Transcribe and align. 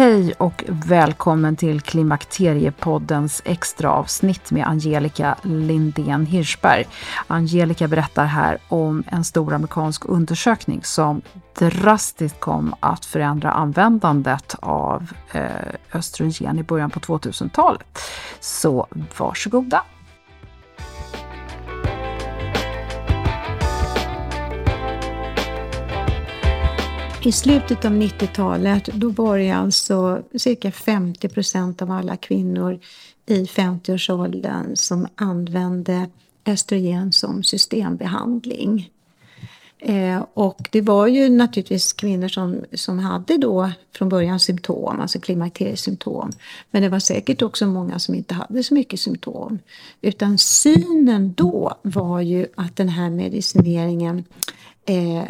Hej 0.00 0.32
och 0.38 0.64
välkommen 0.68 1.56
till 1.56 1.80
Klimakteriepoddens 1.80 3.42
extra 3.44 3.92
avsnitt 3.92 4.50
med 4.50 4.66
Angelica 4.66 5.36
Lindén 5.42 6.26
Hirschberg. 6.26 6.86
Angelica 7.26 7.88
berättar 7.88 8.24
här 8.24 8.58
om 8.68 9.04
en 9.06 9.24
stor 9.24 9.54
amerikansk 9.54 10.08
undersökning 10.08 10.84
som 10.84 11.22
drastiskt 11.58 12.40
kom 12.40 12.74
att 12.80 13.04
förändra 13.04 13.50
användandet 13.50 14.54
av 14.60 15.12
eh, 15.32 15.50
östrogen 15.94 16.58
i 16.58 16.62
början 16.62 16.90
på 16.90 17.00
2000-talet. 17.00 18.00
Så 18.40 18.86
varsågoda! 19.18 19.82
I 27.22 27.32
slutet 27.32 27.84
av 27.84 27.92
90-talet 27.92 28.86
då 28.86 29.08
var 29.10 29.38
det 29.38 29.50
alltså 29.50 30.22
cirka 30.34 30.72
50 30.72 31.28
procent 31.28 31.82
av 31.82 31.90
alla 31.90 32.16
kvinnor 32.16 32.80
i 33.26 33.44
50-årsåldern 33.44 34.76
som 34.76 35.06
använde 35.14 36.10
östrogen 36.46 37.12
som 37.12 37.42
systembehandling. 37.42 38.90
Eh, 39.78 40.24
och 40.34 40.68
det 40.72 40.80
var 40.80 41.06
ju 41.06 41.28
naturligtvis 41.28 41.92
kvinnor 41.92 42.28
som, 42.28 42.64
som 42.72 42.98
hade 42.98 43.36
då 43.36 43.70
från 43.96 44.08
början 44.08 44.40
symptom, 44.40 45.00
alltså 45.00 45.20
klimakteriesymptom. 45.20 46.30
Men 46.70 46.82
det 46.82 46.88
var 46.88 46.98
säkert 46.98 47.42
också 47.42 47.66
många 47.66 47.98
som 47.98 48.14
inte 48.14 48.34
hade 48.34 48.62
så 48.62 48.74
mycket 48.74 49.00
symptom. 49.00 49.58
Utan 50.00 50.38
synen 50.38 51.34
då 51.36 51.74
var 51.82 52.20
ju 52.20 52.46
att 52.54 52.76
den 52.76 52.88
här 52.88 53.10
medicineringen 53.10 54.24
eh, 54.86 55.24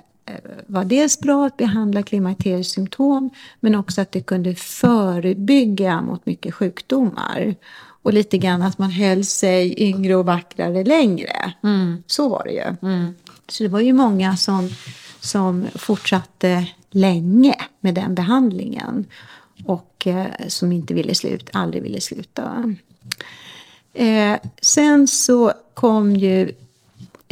var 0.67 0.85
dels 0.85 1.21
bra 1.21 1.47
att 1.47 1.57
behandla 1.57 2.03
klimakteriesymptom 2.03 3.31
men 3.61 3.75
också 3.75 4.01
att 4.01 4.13
det 4.13 4.21
kunde 4.21 4.55
förebygga 4.55 6.03
mot 6.03 6.27
mycket 6.27 6.55
sjukdomar. 6.55 7.55
Och 8.03 8.13
lite 8.13 8.39
grann 8.39 8.63
att 8.63 8.79
man 8.79 8.91
höll 8.91 9.25
sig 9.25 9.83
yngre 9.83 10.15
och 10.15 10.27
vackrare 10.27 10.85
längre. 10.85 11.53
Mm. 11.63 12.03
Så 12.07 12.29
var 12.29 12.45
det 12.45 12.53
ju. 12.53 12.89
Mm. 12.89 13.15
Så 13.49 13.63
det 13.63 13.69
var 13.69 13.81
ju 13.81 13.93
många 13.93 14.37
som, 14.37 14.71
som 15.21 15.67
fortsatte 15.75 16.67
länge 16.91 17.55
med 17.81 17.95
den 17.95 18.15
behandlingen. 18.15 19.05
Och 19.65 20.07
eh, 20.07 20.27
som 20.49 20.73
inte 20.73 20.95
ville 20.95 21.15
sluta, 21.15 21.59
aldrig 21.59 21.83
ville 21.83 22.01
sluta. 22.01 22.75
Eh, 23.93 24.37
sen 24.61 25.09
så 25.09 25.53
kom 25.75 26.17
ju 26.17 26.53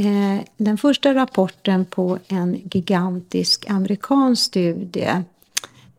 Eh, 0.00 0.40
den 0.56 0.78
första 0.78 1.14
rapporten 1.14 1.84
på 1.84 2.18
en 2.28 2.54
gigantisk 2.70 3.70
amerikansk 3.70 4.44
studie 4.44 5.22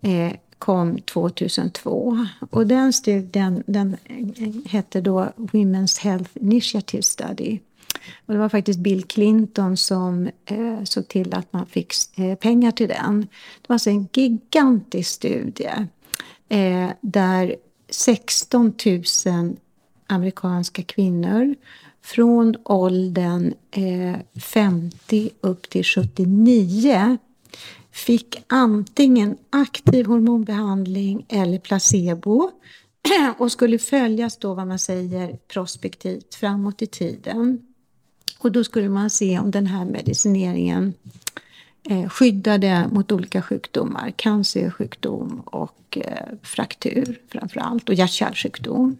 eh, 0.01 0.33
kom 0.59 0.99
2002. 0.99 2.25
Och 2.49 2.67
den 2.67 2.93
studien 2.93 3.63
den 3.65 3.97
eh, 4.03 4.49
hette 4.65 5.01
då 5.01 5.31
Women's 5.35 6.01
Health 6.01 6.31
Initiative 6.33 7.03
Study. 7.03 7.59
Och 8.25 8.33
det 8.33 8.39
var 8.39 8.49
faktiskt 8.49 8.79
Bill 8.79 9.03
Clinton 9.03 9.77
som 9.77 10.29
eh, 10.45 10.83
såg 10.83 11.07
till 11.07 11.33
att 11.33 11.53
man 11.53 11.65
fick 11.65 11.93
eh, 12.15 12.35
pengar 12.35 12.71
till 12.71 12.87
den. 12.87 13.21
Det 13.61 13.67
var 13.67 13.73
alltså 13.73 13.89
en 13.89 14.07
gigantisk 14.13 15.09
studie 15.09 15.87
eh, 16.49 16.89
där 17.01 17.55
16 17.89 18.73
000 19.25 19.55
amerikanska 20.07 20.83
kvinnor 20.83 21.55
från 22.01 22.55
åldern 22.63 23.53
eh, 23.71 24.41
50 24.41 25.29
upp 25.41 25.69
till 25.69 25.83
79 25.83 27.17
fick 27.91 28.43
antingen 28.47 29.37
aktiv 29.49 30.05
hormonbehandling 30.05 31.25
eller 31.29 31.59
placebo 31.59 32.51
och 33.37 33.51
skulle 33.51 33.79
följas 33.79 34.37
då 34.37 34.53
vad 34.53 34.67
man 34.67 34.79
säger 34.79 35.37
prospektivt 35.47 36.35
framåt 36.35 36.81
i 36.81 36.87
tiden. 36.87 37.61
Och 38.39 38.51
då 38.51 38.63
skulle 38.63 38.89
man 38.89 39.09
se 39.09 39.39
om 39.39 39.51
den 39.51 39.67
här 39.67 39.85
medicineringen 39.85 40.93
eh, 41.89 42.09
skyddade 42.09 42.89
mot 42.91 43.11
olika 43.11 43.41
sjukdomar, 43.41 44.13
cancersjukdom 44.15 45.39
och 45.45 45.97
eh, 45.97 46.37
fraktur 46.43 47.21
framför 47.31 47.59
allt 47.59 47.89
och 47.89 47.95
hjärt-kärlsjukdom. 47.95 48.97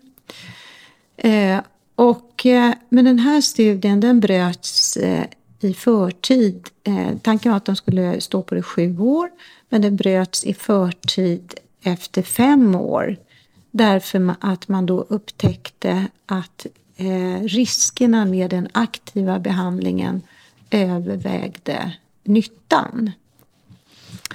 Eh, 1.18 1.60
och, 2.00 2.46
eh, 2.46 2.74
men 2.90 3.06
den 3.06 3.20
här 3.20 3.42
studien 3.42 4.00
den 4.00 4.20
bröts 4.20 4.98
eh, 4.98 5.26
i 5.60 5.74
förtid. 5.74 6.70
Eh, 6.84 7.18
tanken 7.22 7.52
var 7.52 7.58
att 7.58 7.66
de 7.66 7.76
skulle 7.76 8.22
stå 8.22 8.44
på 8.44 8.56
det 8.56 8.62
sju 8.62 9.00
år, 9.00 9.30
men 9.70 9.82
den 9.82 9.96
bröts 9.96 10.44
i 10.44 10.54
förtid 10.54 11.54
efter 11.84 12.22
fem 12.22 12.76
år. 12.76 13.18
Därför 13.72 14.36
att 14.40 14.68
man 14.68 14.86
då 14.86 15.02
upptäckte 15.10 16.06
att 16.26 16.66
riskerna 17.42 18.26
med 18.26 18.50
den 18.50 18.68
aktiva 18.72 19.40
behandlingen 19.40 20.22
övervägde 20.72 21.94
nyttan. 22.24 23.12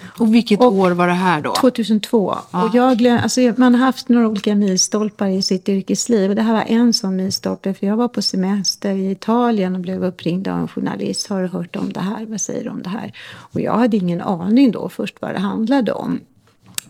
Och 0.02 0.34
vilket 0.34 0.60
och, 0.60 0.72
år 0.72 0.90
var 0.90 1.06
det 1.06 1.12
här 1.12 1.40
då? 1.40 1.54
2002. 1.54 2.36
Ja. 2.50 2.64
Och 2.64 2.74
jag 2.74 2.98
glöm, 2.98 3.18
alltså, 3.22 3.40
man 3.56 3.74
har 3.74 3.86
haft 3.86 4.08
några 4.08 4.28
olika 4.28 4.54
milstolpar 4.54 5.28
i 5.28 5.42
sitt 5.42 5.68
yrkesliv. 5.68 6.30
Och 6.30 6.36
det 6.36 6.42
här 6.42 6.52
var 6.52 6.64
en 6.66 6.92
sån 6.92 7.16
milstolpe. 7.16 7.74
För 7.74 7.86
jag 7.86 7.96
var 7.96 8.08
på 8.08 8.22
semester 8.22 8.94
i 8.94 9.10
Italien 9.10 9.74
och 9.74 9.80
blev 9.80 10.04
uppringd 10.04 10.48
av 10.48 10.58
en 10.58 10.68
journalist. 10.68 11.26
Har 11.26 11.42
du 11.42 11.48
hört 11.48 11.76
om 11.76 11.92
det 11.92 12.00
här? 12.00 12.26
Vad 12.26 12.40
säger 12.40 12.64
du 12.64 12.70
om 12.70 12.82
det 12.82 12.88
här? 12.88 13.12
Och 13.36 13.60
jag 13.60 13.74
hade 13.74 13.96
ingen 13.96 14.20
aning 14.20 14.70
då 14.70 14.88
först 14.88 15.16
vad 15.20 15.34
det 15.34 15.40
handlade 15.40 15.92
om. 15.92 16.20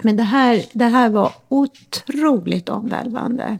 Men 0.02 0.16
det 0.16 0.22
här, 0.22 0.64
det 0.72 0.84
här 0.84 1.08
var 1.08 1.32
otroligt 1.48 2.68
omvälvande. 2.68 3.58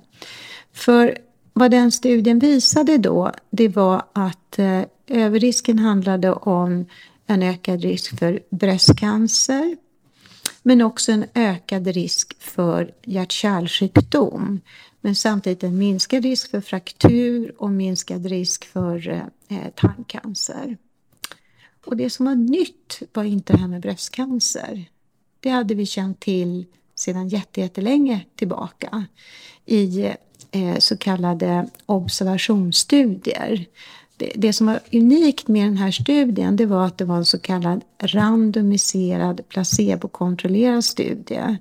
För 0.72 1.18
vad 1.52 1.70
den 1.70 1.92
studien 1.92 2.38
visade 2.38 2.98
då, 2.98 3.32
det 3.50 3.68
var 3.68 4.02
att 4.12 4.58
eh, 4.58 4.80
överrisken 5.06 5.78
handlade 5.78 6.32
om 6.32 6.86
en 7.26 7.42
ökad 7.42 7.82
risk 7.82 8.18
för 8.18 8.40
bröstcancer, 8.50 9.76
men 10.62 10.82
också 10.82 11.12
en 11.12 11.24
ökad 11.34 11.86
risk 11.86 12.36
för 12.42 12.94
hjärt-kärlsjukdom. 13.04 14.60
Men 15.00 15.14
samtidigt 15.14 15.62
en 15.62 15.78
minskad 15.78 16.22
risk 16.22 16.50
för 16.50 16.60
fraktur 16.60 17.54
och 17.58 17.70
minskad 17.70 18.26
risk 18.26 18.64
för 18.64 19.08
eh, 19.48 19.68
tarmcancer. 19.74 20.76
Och 21.86 21.96
det 21.96 22.10
som 22.10 22.26
var 22.26 22.34
nytt 22.34 23.02
var 23.12 23.24
inte 23.24 23.52
det 23.52 23.58
här 23.58 23.68
med 23.68 23.80
bröstcancer. 23.80 24.84
Det 25.40 25.48
hade 25.50 25.74
vi 25.74 25.86
känt 25.86 26.20
till 26.20 26.66
sedan 26.94 27.28
jättelänge 27.28 28.24
tillbaka 28.36 29.06
i 29.66 30.04
eh, 30.50 30.78
så 30.78 30.96
kallade 30.96 31.68
observationsstudier. 31.86 33.66
Det, 34.16 34.32
det, 34.34 34.52
som 34.52 34.66
var 34.66 34.80
unikt 34.92 35.48
med 35.48 35.66
den 35.66 35.76
här 35.76 35.90
studien 35.90 36.56
det 36.56 36.66
var 36.66 36.86
att 36.86 36.98
det 36.98 37.04
var 37.04 37.16
en 37.16 37.24
så 37.24 37.38
kallad 37.38 37.84
randomiserad 37.98 39.40
placebokontrollerad 39.48 40.84
studie. 40.84 41.56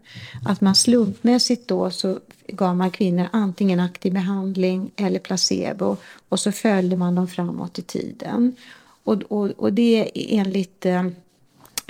Att 0.46 0.62
man 0.62 0.76
slumpmässigt 0.76 1.68
då 1.68 1.92
så 1.92 2.20
gav 2.48 2.76
man 2.76 2.92
kvinnor 2.92 3.28
antingen 3.32 3.80
aktiv 3.80 4.14
behandling 4.14 4.92
eller 4.96 5.20
placebo 5.20 5.98
och 6.30 6.40
så 6.40 6.52
följde 6.52 6.98
man 6.98 7.16
dem 7.16 7.28
framåt 7.28 7.80
i 7.80 7.82
tiden. 7.82 8.56
Och, 9.04 9.24
och, 9.24 9.50
och 9.50 9.74
det 9.74 10.00
är 10.00 10.40
enligt 10.40 10.86
eh, 10.86 11.06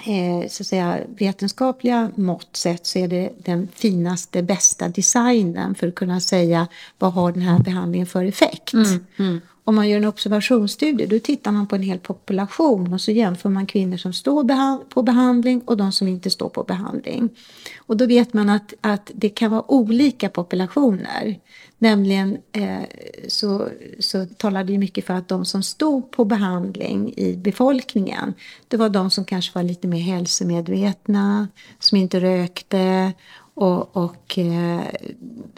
eh, 0.05 0.47
så 0.49 0.63
att 0.63 0.67
säga, 0.67 0.99
vetenskapliga 1.07 2.11
mått 2.15 2.55
sett 2.55 2.85
så 2.85 2.99
är 2.99 3.07
det 3.07 3.29
den 3.37 3.67
finaste, 3.73 4.43
bästa 4.43 4.87
designen 4.87 5.75
för 5.75 5.87
att 5.87 5.95
kunna 5.95 6.19
säga 6.19 6.67
vad 6.99 7.13
har 7.13 7.31
den 7.31 7.41
här 7.41 7.59
behandlingen 7.59 8.07
för 8.07 8.25
effekt. 8.25 8.73
Mm, 8.73 9.05
mm. 9.17 9.41
Om 9.65 9.75
man 9.75 9.89
gör 9.89 9.97
en 9.97 10.05
observationsstudie 10.05 11.05
då 11.05 11.19
tittar 11.19 11.51
man 11.51 11.67
på 11.67 11.75
en 11.75 11.81
hel 11.81 11.99
population 11.99 12.93
och 12.93 13.01
så 13.01 13.11
jämför 13.11 13.49
man 13.49 13.65
kvinnor 13.65 13.97
som 13.97 14.13
står 14.13 14.43
på 14.89 15.03
behandling 15.03 15.61
och 15.61 15.77
de 15.77 15.91
som 15.91 16.07
inte 16.07 16.29
står 16.29 16.49
på 16.49 16.63
behandling. 16.63 17.29
Och 17.77 17.97
då 17.97 18.05
vet 18.05 18.33
man 18.33 18.49
att, 18.49 18.73
att 18.81 19.11
det 19.13 19.29
kan 19.29 19.51
vara 19.51 19.71
olika 19.71 20.29
populationer. 20.29 21.39
Nämligen 21.77 22.37
eh, 22.51 22.81
så, 23.27 23.67
så 23.99 24.25
talade 24.25 24.71
ju 24.71 24.77
mycket 24.77 25.05
för 25.05 25.13
att 25.13 25.27
de 25.27 25.45
som 25.45 25.63
stod 25.63 26.11
på 26.11 26.25
behandling 26.25 27.13
i 27.17 27.35
befolkningen 27.35 28.33
det 28.67 28.77
var 28.77 28.89
de 28.89 29.09
som 29.09 29.25
kanske 29.25 29.59
var 29.59 29.63
lite 29.63 29.87
mer 29.87 29.99
hälsomedvetna, 29.99 31.47
som 31.79 31.97
inte 31.97 32.19
rökte 32.19 33.13
och, 33.53 33.97
och 33.97 34.37
eh, 34.37 34.81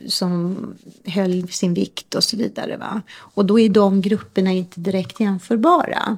som 0.08 0.58
höll 1.06 1.48
sin 1.48 1.74
vikt 1.74 2.16
och 2.16 2.24
så 2.24 2.38
vidare. 2.38 2.78
Va? 2.78 3.02
Och 3.18 3.46
då 3.46 3.60
är 3.60 3.70
de 3.70 4.02
grupperna 4.02 4.52
inte 4.52 4.80
direkt 4.80 5.20
jämförbara. 5.20 6.18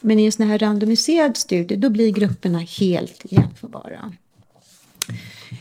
Men 0.00 0.18
i 0.18 0.24
en 0.24 0.32
sån 0.32 0.46
här 0.46 0.58
randomiserad 0.58 1.36
studie 1.36 1.76
då 1.76 1.90
blir 1.90 2.10
grupperna 2.10 2.58
helt 2.58 3.22
jämförbara. 3.24 4.12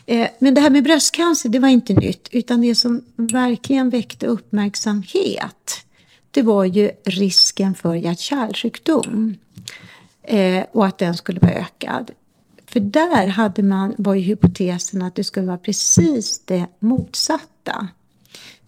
Eh, 0.05 0.27
men 0.39 0.53
det 0.53 0.61
här 0.61 0.69
med 0.69 0.83
bröstcancer 0.83 1.49
det 1.49 1.59
var 1.59 1.69
inte 1.69 1.93
nytt 1.93 2.27
utan 2.31 2.61
det 2.61 2.75
som 2.75 3.03
verkligen 3.15 3.89
väckte 3.89 4.27
uppmärksamhet 4.27 5.85
det 6.31 6.41
var 6.41 6.65
ju 6.65 6.91
risken 7.03 7.75
för 7.75 7.95
hjärt-kärlsjukdom 7.95 9.35
eh, 10.23 10.63
och 10.71 10.85
att 10.85 10.97
den 10.97 11.17
skulle 11.17 11.39
vara 11.39 11.53
ökad. 11.53 12.11
För 12.73 12.79
där 12.79 13.27
hade 13.27 13.63
man, 13.63 13.95
var 13.97 14.13
ju 14.13 14.21
hypotesen 14.21 15.01
att 15.01 15.15
det 15.15 15.23
skulle 15.23 15.47
vara 15.47 15.57
precis 15.57 16.41
det 16.45 16.65
motsatta. 16.79 17.87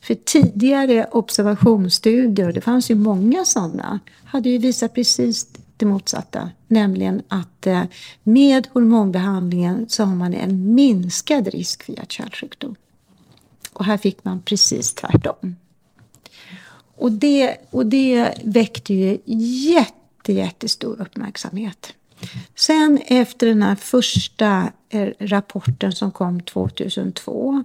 För 0.02 0.16
tidigare 0.16 1.08
observationsstudier, 1.12 2.52
det 2.52 2.62
fanns 2.62 2.92
ju 2.92 2.96
många 2.96 3.46
sådana, 3.46 4.00
hade 4.26 4.50
ju 4.50 4.58
visat 4.58 4.94
precis 4.94 5.48
det 5.78 5.86
motsatta. 5.86 6.50
Nämligen 6.68 7.22
att 7.28 7.68
eh, 7.68 7.84
med 8.24 8.68
hormonbehandlingen 8.74 9.86
så 9.90 10.04
har 10.04 10.16
man 10.16 10.34
en 10.34 10.76
minskad 10.76 11.48
risk 11.48 11.84
för 11.84 11.94
hjärt-kärlsjukdom. 11.94 12.76
Och 13.74 13.86
här 13.86 13.98
fick 13.98 14.24
man 14.24 14.42
precis 14.42 14.94
tvärtom. 14.94 15.56
Och 16.96 17.12
det, 17.12 17.58
och 17.70 17.86
det 17.86 18.34
väckte 18.44 18.94
ju 18.94 19.18
jätte, 19.70 20.34
jättestor 20.34 21.02
uppmärksamhet. 21.02 21.94
Sen 22.56 23.00
efter 23.08 23.48
den 23.48 23.62
här 23.62 23.76
första 23.76 24.72
eh, 24.90 25.10
rapporten 25.20 25.92
som 25.92 26.12
kom 26.12 26.42
2002 26.42 27.64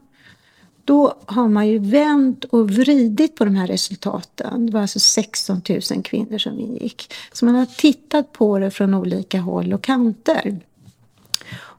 då 0.84 1.14
har 1.26 1.48
man 1.48 1.68
ju 1.68 1.78
vänt 1.78 2.44
och 2.44 2.70
vridit 2.70 3.36
på 3.36 3.44
de 3.44 3.56
här 3.56 3.66
resultaten. 3.66 4.66
Det 4.66 4.72
var 4.72 4.80
alltså 4.80 4.98
16 4.98 5.62
000 5.68 6.02
kvinnor 6.02 6.38
som 6.38 6.58
ingick. 6.58 7.12
Så 7.32 7.44
man 7.44 7.54
har 7.54 7.66
tittat 7.66 8.32
på 8.32 8.58
det 8.58 8.70
från 8.70 8.94
olika 8.94 9.40
håll 9.40 9.72
och 9.72 9.82
kanter. 9.82 10.60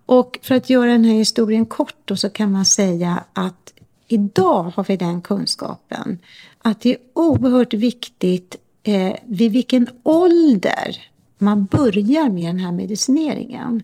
Och 0.05 0.39
för 0.41 0.55
att 0.55 0.69
göra 0.69 0.91
den 0.91 1.05
här 1.05 1.13
historien 1.13 1.65
kort 1.65 1.95
då, 2.05 2.15
så 2.15 2.29
kan 2.29 2.51
man 2.51 2.65
säga 2.65 3.23
att 3.33 3.73
idag 4.07 4.63
har 4.75 4.83
vi 4.83 4.97
den 4.97 5.21
kunskapen 5.21 6.19
att 6.61 6.81
det 6.81 6.89
är 6.89 6.97
oerhört 7.13 7.73
viktigt 7.73 8.55
eh, 8.83 9.15
vid 9.25 9.51
vilken 9.51 9.87
ålder 10.03 11.10
man 11.41 11.65
börjar 11.65 12.29
med 12.29 12.45
den 12.45 12.59
här 12.59 12.71
medicineringen. 12.71 13.83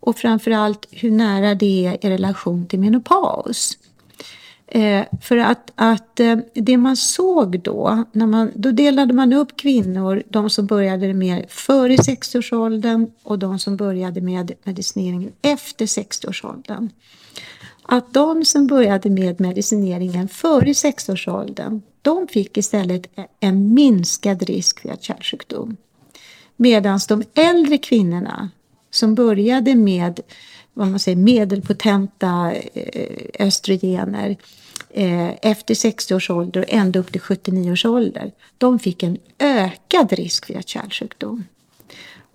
Och 0.00 0.16
framförallt 0.16 0.86
hur 0.90 1.10
nära 1.10 1.54
det 1.54 1.86
är 1.86 2.06
i 2.06 2.10
relation 2.10 2.66
till 2.66 2.80
menopaus. 2.80 3.78
Eh, 4.66 5.04
för 5.22 5.36
att, 5.36 5.72
att 5.74 6.20
eh, 6.20 6.36
det 6.54 6.76
man 6.76 6.96
såg 6.96 7.60
då, 7.60 8.04
när 8.12 8.26
man, 8.26 8.52
då 8.54 8.70
delade 8.70 9.14
man 9.14 9.32
upp 9.32 9.56
kvinnor, 9.56 10.22
de 10.28 10.50
som 10.50 10.66
började 10.66 11.14
med 11.14 11.44
före 11.48 11.96
60-årsåldern 11.96 13.10
och 13.22 13.38
de 13.38 13.58
som 13.58 13.76
började 13.76 14.20
med 14.20 14.52
medicineringen 14.64 15.32
efter 15.42 15.86
60-årsåldern. 15.86 16.88
Att 17.82 18.14
de 18.14 18.44
som 18.44 18.66
började 18.66 19.10
med 19.10 19.40
medicineringen 19.40 20.28
före 20.28 20.72
60-årsåldern, 20.72 21.82
de 22.02 22.28
fick 22.28 22.56
istället 22.56 23.06
en 23.40 23.74
minskad 23.74 24.42
risk 24.42 24.80
för 24.80 24.88
hjärt-kärlsjukdom. 24.88 25.76
Medan 26.56 27.00
de 27.08 27.24
äldre 27.34 27.78
kvinnorna 27.78 28.50
som 28.90 29.14
började 29.14 29.74
med 29.74 30.20
vad 30.74 30.88
man 30.88 30.98
säger, 30.98 31.16
medelpotenta 31.16 32.52
eh, 32.74 33.46
östrogener 33.46 34.36
eh, 34.90 35.30
efter 35.42 35.74
60 35.74 36.14
års 36.14 36.30
ålder 36.30 36.60
och 36.60 36.66
ända 36.68 36.98
upp 36.98 37.12
till 37.12 37.20
79 37.20 37.72
års 37.72 37.84
ålder. 37.84 38.32
De 38.58 38.78
fick 38.78 39.02
en 39.02 39.18
ökad 39.38 40.12
risk 40.12 40.46
för 40.46 40.54
hjärt-kärlsjukdom. 40.54 41.44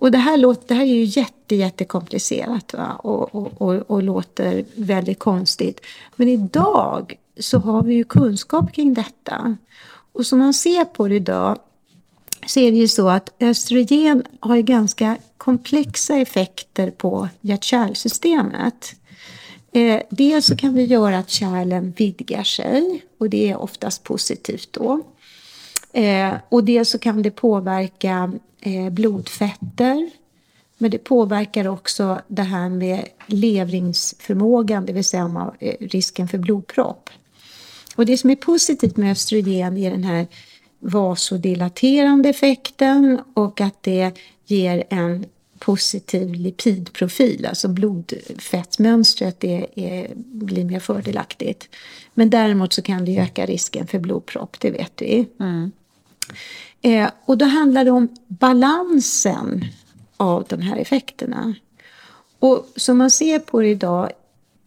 Och 0.01 0.11
det 0.11 0.17
här, 0.17 0.37
låter, 0.37 0.67
det 0.67 0.73
här 0.73 0.81
är 0.81 0.85
ju 0.85 1.03
jätte, 1.03 1.55
jättekomplicerat 1.55 2.73
va? 2.73 2.95
Och, 3.03 3.35
och, 3.35 3.61
och, 3.61 3.91
och 3.91 4.03
låter 4.03 4.65
väldigt 4.75 5.19
konstigt. 5.19 5.85
Men 6.15 6.27
idag 6.27 7.17
så 7.39 7.59
har 7.59 7.83
vi 7.83 7.93
ju 7.93 8.03
kunskap 8.03 8.73
kring 8.73 8.93
detta. 8.93 9.57
Och 10.13 10.25
som 10.25 10.39
man 10.39 10.53
ser 10.53 10.85
på 10.85 11.07
det 11.07 11.15
idag 11.15 11.59
så 12.51 12.59
är 12.59 12.71
det 12.71 12.77
ju 12.77 12.87
så 12.87 13.09
att 13.09 13.33
östrogen 13.39 14.23
har 14.39 14.55
ju 14.55 14.61
ganska 14.61 15.17
komplexa 15.37 16.17
effekter 16.17 16.91
på 16.91 17.29
hjärt-kärlsystemet. 17.41 18.95
Eh, 19.71 20.01
dels 20.09 20.45
så 20.45 20.57
kan 20.57 20.73
vi 20.73 20.83
göra 20.83 21.17
att 21.17 21.29
kärlen 21.29 21.93
vidgar 21.97 22.43
sig 22.43 23.03
och 23.17 23.29
det 23.29 23.49
är 23.49 23.57
oftast 23.57 24.03
positivt 24.03 24.69
då. 24.71 25.01
Eh, 25.93 26.33
och 26.49 26.63
dels 26.63 26.89
så 26.89 26.99
kan 26.99 27.21
det 27.21 27.31
påverka 27.31 28.33
eh, 28.61 28.89
blodfetter. 28.89 30.09
Men 30.77 30.91
det 30.91 30.97
påverkar 30.97 31.67
också 31.67 32.21
det 32.27 32.43
här 32.43 32.69
med 32.69 33.07
levringsförmågan, 33.25 34.85
det 34.85 34.93
vill 34.93 35.05
säga 35.05 35.53
eh, 35.59 35.75
risken 35.79 36.27
för 36.27 36.37
blodpropp. 36.37 37.09
Och 37.95 38.05
det 38.05 38.17
som 38.17 38.29
är 38.29 38.35
positivt 38.35 38.97
med 38.97 39.11
östrogen 39.11 39.77
är 39.77 39.91
den 39.91 40.03
här 40.03 40.27
vasodilaterande 40.81 42.29
effekten 42.29 43.21
och 43.33 43.61
att 43.61 43.83
det 43.83 44.11
ger 44.45 44.83
en 44.89 45.25
positiv 45.59 46.33
lipidprofil, 46.33 47.45
alltså 47.45 47.67
blodfettmönstret 47.67 49.43
är, 49.43 49.79
är, 49.79 50.11
blir 50.15 50.65
mer 50.65 50.79
fördelaktigt. 50.79 51.69
Men 52.13 52.29
däremot 52.29 52.73
så 52.73 52.81
kan 52.81 53.05
det 53.05 53.17
öka 53.17 53.45
risken 53.45 53.87
för 53.87 53.99
blodpropp, 53.99 54.59
det 54.59 54.71
vet 54.71 55.01
vi. 55.01 55.27
Mm. 55.39 55.71
Eh, 56.81 57.09
och 57.25 57.37
då 57.37 57.45
handlar 57.45 57.85
det 57.85 57.91
om 57.91 58.07
balansen 58.27 59.65
av 60.17 60.45
de 60.49 60.61
här 60.61 60.77
effekterna. 60.77 61.53
Och 62.39 62.67
som 62.75 62.97
man 62.97 63.11
ser 63.11 63.39
på 63.39 63.61
det 63.61 63.67
idag 63.67 64.11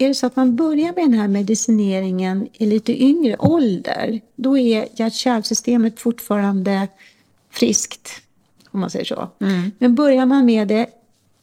är 0.04 0.08
det 0.08 0.14
så 0.14 0.26
att 0.26 0.36
man 0.36 0.56
börjar 0.56 0.92
med 0.92 1.04
den 1.04 1.14
här 1.14 1.28
medicineringen 1.28 2.48
i 2.52 2.66
lite 2.66 3.02
yngre 3.02 3.36
ålder, 3.38 4.20
då 4.36 4.58
är 4.58 4.88
hjärt-kärlsystemet 4.96 6.00
fortfarande 6.00 6.88
friskt, 7.50 8.10
om 8.70 8.80
man 8.80 8.90
säger 8.90 9.04
så. 9.04 9.28
Mm. 9.40 9.70
Men 9.78 9.94
börjar 9.94 10.26
man 10.26 10.44
med 10.46 10.68
det 10.68 10.86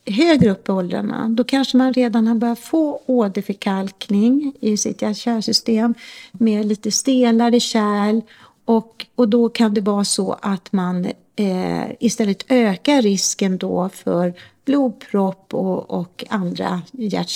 högre 0.05 0.51
upp 0.51 0.69
i 0.69 0.71
åldrarna, 0.71 1.29
då 1.29 1.43
kanske 1.43 1.77
man 1.77 1.93
redan 1.93 2.27
har 2.27 2.35
börjat 2.35 2.59
få 2.59 3.01
åderförkalkning 3.05 4.53
i 4.59 4.77
sitt 4.77 5.01
hjärt-kärlsystem 5.01 5.93
med 6.31 6.65
lite 6.65 6.91
stelare 6.91 7.59
kärl 7.59 8.21
och, 8.65 9.05
och 9.15 9.29
då 9.29 9.49
kan 9.49 9.73
det 9.73 9.81
vara 9.81 10.05
så 10.05 10.37
att 10.41 10.71
man 10.71 11.05
eh, 11.35 11.91
istället 11.99 12.45
ökar 12.49 13.01
risken 13.01 13.57
då 13.57 13.89
för 13.89 14.33
blodpropp 14.65 15.53
och, 15.53 15.91
och 15.91 16.25
andra 16.29 16.81
hjärt 16.91 17.29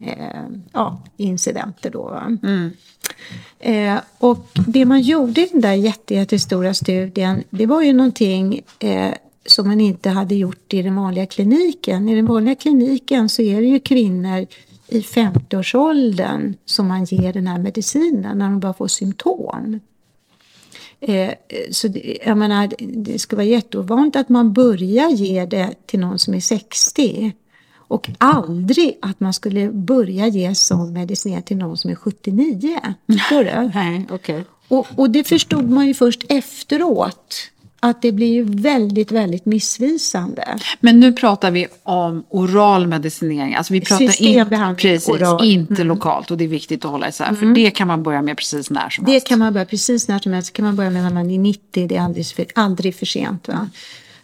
eh, 0.00 0.44
ja, 0.72 1.02
incidenter. 1.16 1.90
Då, 1.90 2.22
mm. 2.42 2.70
eh, 3.58 4.00
och 4.18 4.46
det 4.54 4.84
man 4.84 5.00
gjorde 5.00 5.40
i 5.40 5.48
den 5.52 5.60
där 5.60 5.72
jättestora 6.10 6.74
studien, 6.74 7.44
det 7.50 7.66
var 7.66 7.82
ju 7.82 7.92
någonting 7.92 8.60
eh, 8.78 9.14
som 9.46 9.68
man 9.68 9.80
inte 9.80 10.10
hade 10.10 10.34
gjort 10.34 10.74
i 10.74 10.82
den 10.82 10.96
vanliga 10.96 11.26
kliniken. 11.26 12.08
I 12.08 12.14
den 12.14 12.26
vanliga 12.26 12.54
kliniken 12.54 13.28
så 13.28 13.42
är 13.42 13.60
det 13.60 13.66
ju 13.66 13.80
kvinnor 13.80 14.46
i 14.88 15.00
50-årsåldern 15.00 16.54
som 16.64 16.88
man 16.88 17.04
ger 17.04 17.32
den 17.32 17.46
här 17.46 17.58
medicinen 17.58 18.38
när 18.38 18.44
de 18.44 18.60
bara 18.60 18.74
får 18.74 18.88
symptom. 18.88 19.80
Eh, 21.00 21.32
så 21.70 21.88
det, 21.88 22.18
jag 22.26 22.38
menar, 22.38 22.72
det 22.78 23.18
skulle 23.18 23.36
vara 23.36 23.46
jätteovanligt 23.46 24.16
att 24.16 24.28
man 24.28 24.52
börjar 24.52 25.10
ge 25.10 25.46
det 25.46 25.74
till 25.86 26.00
någon 26.00 26.18
som 26.18 26.34
är 26.34 26.40
60. 26.40 27.32
Och 27.88 28.10
aldrig 28.18 28.98
att 29.02 29.20
man 29.20 29.32
skulle 29.32 29.70
börja 29.72 30.26
ge 30.26 30.54
sån 30.54 30.92
medicin 30.92 31.42
till 31.42 31.56
någon 31.56 31.76
som 31.76 31.90
är 31.90 31.94
79. 31.94 32.80
Förstår 33.12 33.44
du? 33.44 33.70
Nej, 33.74 34.06
okay. 34.10 34.42
och, 34.68 34.86
och 34.96 35.10
det 35.10 35.24
förstod 35.24 35.70
man 35.70 35.86
ju 35.86 35.94
först 35.94 36.24
efteråt 36.28 37.50
att 37.80 38.02
det 38.02 38.12
blir 38.12 38.32
ju 38.32 38.44
väldigt, 38.44 39.12
väldigt 39.12 39.46
missvisande. 39.46 40.58
Men 40.80 41.00
nu 41.00 41.12
pratar 41.12 41.50
vi 41.50 41.66
om 41.82 42.24
oral 42.28 42.86
medicinering. 42.86 43.54
Alltså 43.54 43.72
vi 43.72 43.80
pratar 43.80 44.22
in, 44.22 44.46
precis, 44.76 45.08
oral. 45.08 45.44
inte 45.44 45.74
mm. 45.74 45.86
lokalt 45.86 46.30
och 46.30 46.36
det 46.36 46.44
är 46.44 46.48
viktigt 46.48 46.84
att 46.84 46.90
hålla 46.90 47.08
isär. 47.08 47.28
Mm. 47.28 47.36
För 47.36 47.46
det 47.46 47.70
kan 47.70 47.88
man 47.88 48.02
börja 48.02 48.22
med 48.22 48.36
precis 48.36 48.70
när 48.70 48.90
som 48.90 49.06
helst. 49.06 49.24
Det 49.24 49.28
kan 49.28 49.38
man 49.38 49.52
börja 49.52 49.66
precis 49.66 50.08
när 50.08 50.18
som 50.18 50.32
helst. 50.32 50.52
Det 50.52 50.56
kan 50.56 50.64
man 50.64 50.76
börja 50.76 50.90
med 50.90 51.02
när 51.02 51.10
man 51.10 51.30
är 51.30 51.38
90. 51.38 51.86
Det 51.88 51.96
är 51.96 52.00
aldrig 52.00 52.26
för, 52.26 52.46
aldrig 52.54 52.94
för 52.94 53.06
sent. 53.06 53.48
Va? 53.48 53.68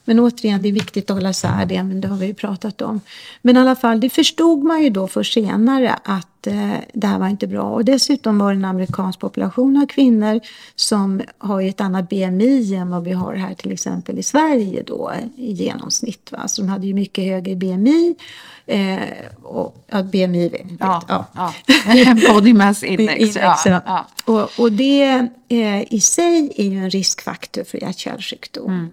Men 0.04 0.20
återigen, 0.20 0.62
det 0.62 0.68
är 0.68 0.72
viktigt 0.72 1.10
att 1.10 1.16
hålla 1.16 1.30
isär 1.30 1.66
det, 1.66 1.82
men 1.82 2.00
det 2.00 2.08
har 2.08 2.16
vi 2.16 2.26
ju 2.26 2.34
pratat 2.34 2.82
om. 2.82 3.00
Men 3.42 3.56
i 3.56 3.60
alla 3.60 3.76
fall, 3.76 4.00
det 4.00 4.10
förstod 4.10 4.64
man 4.64 4.82
ju 4.82 4.90
då 4.90 5.08
för 5.08 5.22
senare 5.22 5.98
att 6.04 6.28
eh, 6.46 6.76
det 6.92 7.06
här 7.06 7.18
var 7.18 7.28
inte 7.28 7.46
bra. 7.46 7.62
Och 7.62 7.84
dessutom 7.84 8.38
var 8.38 8.52
det 8.52 8.58
en 8.58 8.64
amerikansk 8.64 9.20
population 9.20 9.76
av 9.82 9.86
kvinnor 9.86 10.40
som 10.74 11.22
har 11.38 11.62
ett 11.62 11.80
annat 11.80 12.08
BMI 12.08 12.74
än 12.74 12.90
vad 12.90 13.04
vi 13.04 13.12
har 13.12 13.34
här 13.34 13.54
till 13.54 13.72
exempel 13.72 14.18
i 14.18 14.22
Sverige 14.22 14.82
då 14.82 15.12
i 15.36 15.52
genomsnitt. 15.52 16.32
Va? 16.32 16.48
Så 16.48 16.62
de 16.62 16.68
hade 16.68 16.86
ju 16.86 16.94
mycket 16.94 17.24
högre 17.24 17.56
BMI. 17.56 18.14
Eh, 18.66 18.98
och, 19.42 19.84
ja, 19.86 20.02
BMI, 20.02 20.48
vet, 20.48 20.62
ja, 20.80 21.02
ja. 21.08 21.26
ja. 21.34 21.54
Body 22.34 22.52
mass 22.52 22.82
index. 22.82 23.20
index 23.20 23.66
ja, 23.66 23.82
ja. 23.86 24.06
Och, 24.24 24.64
och 24.64 24.72
det 24.72 25.28
eh, 25.48 25.92
i 25.92 26.00
sig 26.00 26.52
är 26.56 26.64
ju 26.64 26.78
en 26.78 26.90
riskfaktor 26.90 27.64
för 27.64 27.78
hjärt-kärlsjukdom. 27.78 28.70
Mm. 28.70 28.90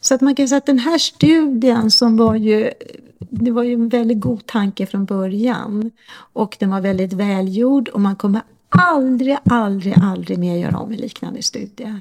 Så 0.00 0.14
att 0.14 0.20
man 0.20 0.34
kan 0.34 0.48
säga 0.48 0.58
att 0.58 0.66
den 0.66 0.78
här 0.78 0.98
studien 0.98 1.90
som 1.90 2.16
var 2.16 2.34
ju, 2.34 2.70
det 3.30 3.50
var 3.50 3.62
ju 3.62 3.74
en 3.74 3.88
väldigt 3.88 4.20
god 4.20 4.46
tanke 4.46 4.86
från 4.86 5.04
början. 5.04 5.90
Och 6.14 6.56
den 6.60 6.70
var 6.70 6.80
väldigt 6.80 7.12
välgjord 7.12 7.88
och 7.88 8.00
man 8.00 8.16
kommer 8.16 8.42
aldrig, 8.68 9.36
aldrig, 9.44 9.94
aldrig 10.02 10.38
mer 10.38 10.56
göra 10.56 10.78
om 10.78 10.92
en 10.92 10.96
liknande 10.96 11.42
studie. 11.42 11.98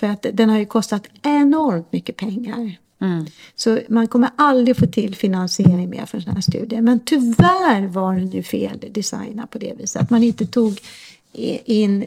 För 0.00 0.06
att 0.06 0.26
den 0.32 0.50
har 0.50 0.58
ju 0.58 0.66
kostat 0.66 1.06
enormt 1.22 1.92
mycket 1.92 2.16
pengar. 2.16 2.78
Mm. 3.00 3.26
Så 3.54 3.78
man 3.88 4.08
kommer 4.08 4.30
aldrig 4.36 4.76
få 4.76 4.86
till 4.86 5.14
finansiering 5.14 5.90
mer 5.90 6.06
för 6.06 6.18
en 6.18 6.24
sån 6.24 6.34
här 6.34 6.40
studie. 6.40 6.80
Men 6.80 7.00
tyvärr 7.00 7.86
var 7.86 8.14
den 8.14 8.30
ju 8.30 8.42
fel 8.42 8.84
designad 8.90 9.50
på 9.50 9.58
det 9.58 9.74
viset. 9.78 10.02
Att 10.02 10.10
man 10.10 10.22
inte 10.22 10.46
tog 10.46 10.80
in 11.64 12.06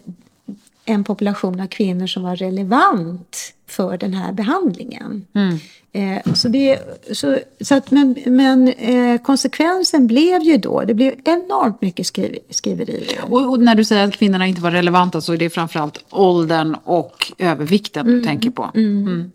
en 0.85 1.03
population 1.03 1.59
av 1.59 1.67
kvinnor 1.67 2.07
som 2.07 2.23
var 2.23 2.35
relevant 2.35 3.53
för 3.67 3.97
den 3.97 4.13
här 4.13 4.33
behandlingen. 4.33 5.25
Mm. 5.33 5.57
Eh, 5.95 6.33
så 6.33 6.47
det, 6.47 6.79
så, 7.11 7.37
så 7.61 7.75
att, 7.75 7.91
men 7.91 8.15
men 8.25 8.67
eh, 8.67 9.21
konsekvensen 9.21 10.07
blev 10.07 10.41
ju 10.41 10.57
då, 10.57 10.81
det 10.81 10.93
blev 10.93 11.13
enormt 11.23 11.81
mycket 11.81 12.07
skriv, 12.07 12.37
skriverier. 12.49 13.19
Och, 13.29 13.49
och, 13.49 13.59
när 13.59 13.75
du 13.75 13.85
säger 13.85 14.07
att 14.07 14.13
kvinnorna 14.13 14.47
inte 14.47 14.61
var 14.61 14.71
relevanta 14.71 15.21
så 15.21 15.33
är 15.33 15.37
det 15.37 15.49
framförallt 15.49 16.05
åldern 16.09 16.75
och 16.83 17.31
övervikten 17.37 18.07
mm. 18.07 18.19
du 18.19 18.25
tänker 18.25 18.49
på. 18.49 18.71
Mm. 18.75 19.07
mm. 19.07 19.31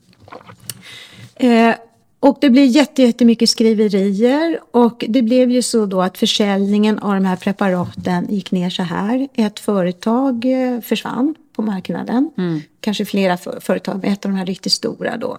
Eh, 1.68 1.74
och 2.20 2.38
det 2.40 2.50
blev 2.50 2.66
jättemycket 2.66 3.50
skriverier 3.50 4.60
och 4.70 5.04
det 5.08 5.22
blev 5.22 5.50
ju 5.50 5.62
så 5.62 5.86
då 5.86 6.02
att 6.02 6.18
försäljningen 6.18 6.98
av 6.98 7.14
de 7.14 7.24
här 7.24 7.36
preparaten 7.36 8.26
gick 8.30 8.50
ner 8.50 8.70
så 8.70 8.82
här. 8.82 9.28
Ett 9.34 9.60
företag 9.60 10.44
eh, 10.44 10.80
försvann 10.80 11.34
på 11.52 11.62
marknaden. 11.62 12.30
Mm. 12.38 12.60
Kanske 12.80 13.04
flera 13.04 13.36
för, 13.36 13.60
företag, 13.60 14.00
men 14.02 14.12
ett 14.12 14.24
av 14.24 14.30
de 14.30 14.36
här 14.36 14.46
riktigt 14.46 14.72
stora 14.72 15.16
då. 15.16 15.38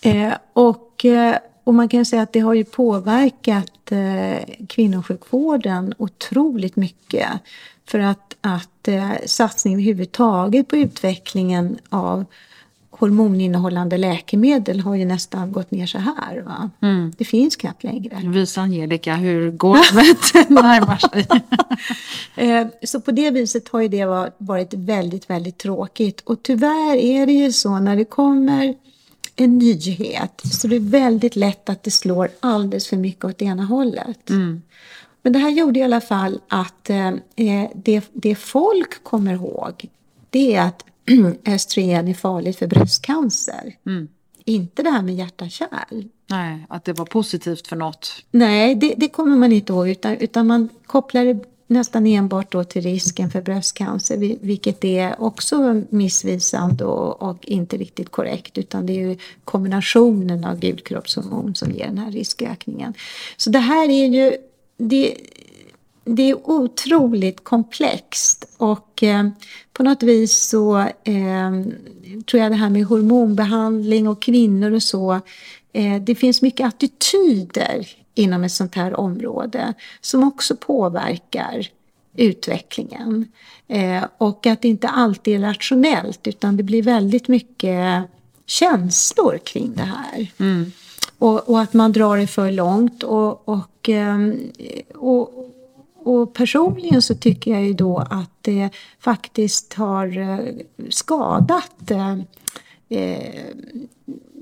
Eh, 0.00 0.32
och, 0.52 1.04
eh, 1.04 1.36
och 1.64 1.74
man 1.74 1.88
kan 1.88 2.04
säga 2.04 2.22
att 2.22 2.32
det 2.32 2.40
har 2.40 2.54
ju 2.54 2.64
påverkat 2.64 3.92
eh, 3.92 4.66
kvinnosjukvården 4.68 5.94
otroligt 5.98 6.76
mycket. 6.76 7.28
För 7.86 7.98
att, 7.98 8.36
att 8.40 8.88
eh, 8.88 9.12
satsning 9.26 9.74
överhuvudtaget 9.74 10.68
på 10.68 10.76
utvecklingen 10.76 11.78
av 11.88 12.24
hormoninnehållande 13.00 13.98
läkemedel 13.98 14.80
har 14.80 14.94
ju 14.94 15.04
nästan 15.04 15.52
gått 15.52 15.70
ner 15.70 15.86
så 15.86 15.98
här. 15.98 16.40
Va? 16.40 16.70
Mm. 16.82 17.12
Det 17.18 17.24
finns 17.24 17.56
knappt 17.56 17.84
längre. 17.84 18.20
Visa 18.24 18.60
Angelica 18.60 19.14
hur 19.14 19.50
golvet 19.50 20.34
närmar 20.48 20.96
sig. 20.96 21.26
Eh, 22.36 22.66
så 22.82 23.00
på 23.00 23.10
det 23.10 23.30
viset 23.30 23.68
har 23.68 23.80
ju 23.80 23.88
det 23.88 24.04
varit 24.38 24.74
väldigt, 24.74 25.30
väldigt 25.30 25.58
tråkigt. 25.58 26.20
Och 26.20 26.42
tyvärr 26.42 26.96
är 26.96 27.26
det 27.26 27.32
ju 27.32 27.52
så 27.52 27.78
när 27.78 27.96
det 27.96 28.04
kommer 28.04 28.74
en 29.36 29.58
nyhet 29.58 30.42
så 30.52 30.68
det 30.68 30.76
är 30.76 30.80
väldigt 30.80 31.36
lätt 31.36 31.68
att 31.68 31.82
det 31.82 31.90
slår 31.90 32.28
alldeles 32.40 32.88
för 32.88 32.96
mycket 32.96 33.24
åt 33.24 33.42
ena 33.42 33.64
hållet. 33.64 34.30
Mm. 34.30 34.62
Men 35.22 35.32
det 35.32 35.38
här 35.38 35.50
gjorde 35.50 35.80
i 35.80 35.82
alla 35.82 36.00
fall 36.00 36.40
att 36.48 36.90
eh, 36.90 37.12
det, 37.74 38.02
det 38.12 38.34
folk 38.34 39.04
kommer 39.04 39.32
ihåg 39.32 39.88
det 40.30 40.54
är 40.54 40.62
att 40.62 40.84
östrogen 41.46 42.08
är 42.08 42.14
farligt 42.14 42.58
för 42.58 42.66
bröstcancer. 42.66 43.76
Mm. 43.86 44.08
Inte 44.44 44.82
det 44.82 44.90
här 44.90 45.02
med 45.02 45.14
hjärta-kärl. 45.14 46.04
Nej, 46.26 46.66
att 46.68 46.84
det 46.84 46.92
var 46.92 47.04
positivt 47.04 47.66
för 47.66 47.76
något. 47.76 48.24
Nej, 48.30 48.74
det, 48.74 48.94
det 48.96 49.08
kommer 49.08 49.36
man 49.36 49.52
inte 49.52 49.72
ihåg 49.72 49.88
utan, 49.88 50.16
utan 50.16 50.46
man 50.46 50.68
kopplar 50.86 51.24
det 51.24 51.44
nästan 51.70 52.06
enbart 52.06 52.52
då 52.52 52.64
till 52.64 52.82
risken 52.82 53.30
för 53.30 53.42
bröstcancer, 53.42 54.16
vilket 54.40 54.84
är 54.84 55.22
också 55.22 55.82
missvisande 55.90 56.84
och, 56.84 57.22
och, 57.22 57.48
inte 57.48 57.76
riktigt 57.76 58.10
korrekt, 58.10 58.58
utan 58.58 58.86
det 58.86 58.92
är 58.92 59.08
ju 59.08 59.16
kombinationen 59.44 60.44
av 60.44 60.58
gulkroppshormon 60.58 61.54
som 61.54 61.70
ger 61.70 61.86
den 61.86 61.98
här 61.98 62.10
riskökningen. 62.10 62.94
Så 63.36 63.50
det 63.50 63.58
här 63.58 63.88
är 63.88 64.06
ju, 64.06 64.36
det, 64.76 65.16
det 66.14 66.30
är 66.30 66.50
otroligt 66.50 67.44
komplext 67.44 68.54
och 68.56 69.02
eh, 69.02 69.28
på 69.72 69.82
något 69.82 70.02
vis 70.02 70.36
så 70.36 70.78
eh, 71.04 71.50
tror 72.26 72.42
jag 72.42 72.52
det 72.52 72.56
här 72.56 72.70
med 72.70 72.84
hormonbehandling 72.84 74.08
och 74.08 74.22
kvinnor 74.22 74.72
och 74.72 74.82
så, 74.82 75.20
eh, 75.72 76.02
det 76.02 76.14
finns 76.14 76.42
mycket 76.42 76.66
attityder 76.66 77.88
inom 78.14 78.44
ett 78.44 78.52
sånt 78.52 78.74
här 78.74 79.00
område 79.00 79.74
som 80.00 80.24
också 80.24 80.56
påverkar 80.56 81.68
utvecklingen. 82.16 83.32
Eh, 83.68 84.04
och 84.18 84.46
att 84.46 84.62
det 84.62 84.68
inte 84.68 84.88
alltid 84.88 85.36
är 85.36 85.46
rationellt 85.46 86.26
utan 86.26 86.56
det 86.56 86.62
blir 86.62 86.82
väldigt 86.82 87.28
mycket 87.28 88.04
känslor 88.46 89.38
kring 89.44 89.72
det 89.74 89.82
här. 89.82 90.32
Mm. 90.38 90.72
Och, 91.18 91.48
och, 91.48 91.60
att 91.60 91.72
man 91.72 91.92
drar 91.92 92.16
det 92.16 92.26
för 92.26 92.52
långt 92.52 93.02
och, 93.02 93.48
och, 93.48 93.88
och 94.94 95.30
och 96.02 96.34
personligen 96.34 97.02
så 97.02 97.14
tycker 97.14 97.50
jag 97.50 97.64
ju 97.64 97.72
då 97.72 97.98
att 97.98 98.30
det 98.40 98.70
faktiskt 98.98 99.74
har 99.74 100.18
eh, 100.18 100.54
skadat 100.90 101.90
eh, 101.90 102.18
eh, 102.88 103.44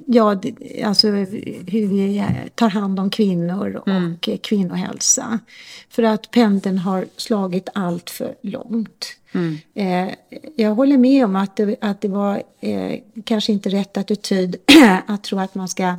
ja, 0.06 0.40
alltså 0.84 1.08
hur 1.08 1.86
vi 1.86 2.24
tar 2.54 2.68
hand 2.68 3.00
om 3.00 3.10
kvinnor 3.10 3.76
och 3.76 3.88
mm. 3.88 4.16
kvinnohälsa. 4.42 5.38
För 5.88 6.02
att 6.02 6.30
pendeln 6.30 6.78
har 6.78 7.06
slagit 7.16 7.68
allt 7.74 8.10
för 8.10 8.34
långt. 8.42 9.06
Mm. 9.32 9.58
Eh, 9.74 10.14
jag 10.56 10.74
håller 10.74 10.98
med 10.98 11.24
om 11.24 11.36
att 11.36 11.56
det, 11.56 11.76
att 11.80 12.00
det 12.00 12.08
var 12.08 12.42
eh, 12.60 13.00
kanske 13.24 13.52
inte 13.52 13.68
rätt 13.68 13.96
attityd 13.96 14.56
att 15.06 15.24
tro 15.24 15.38
att 15.38 15.54
man 15.54 15.68
ska 15.68 15.96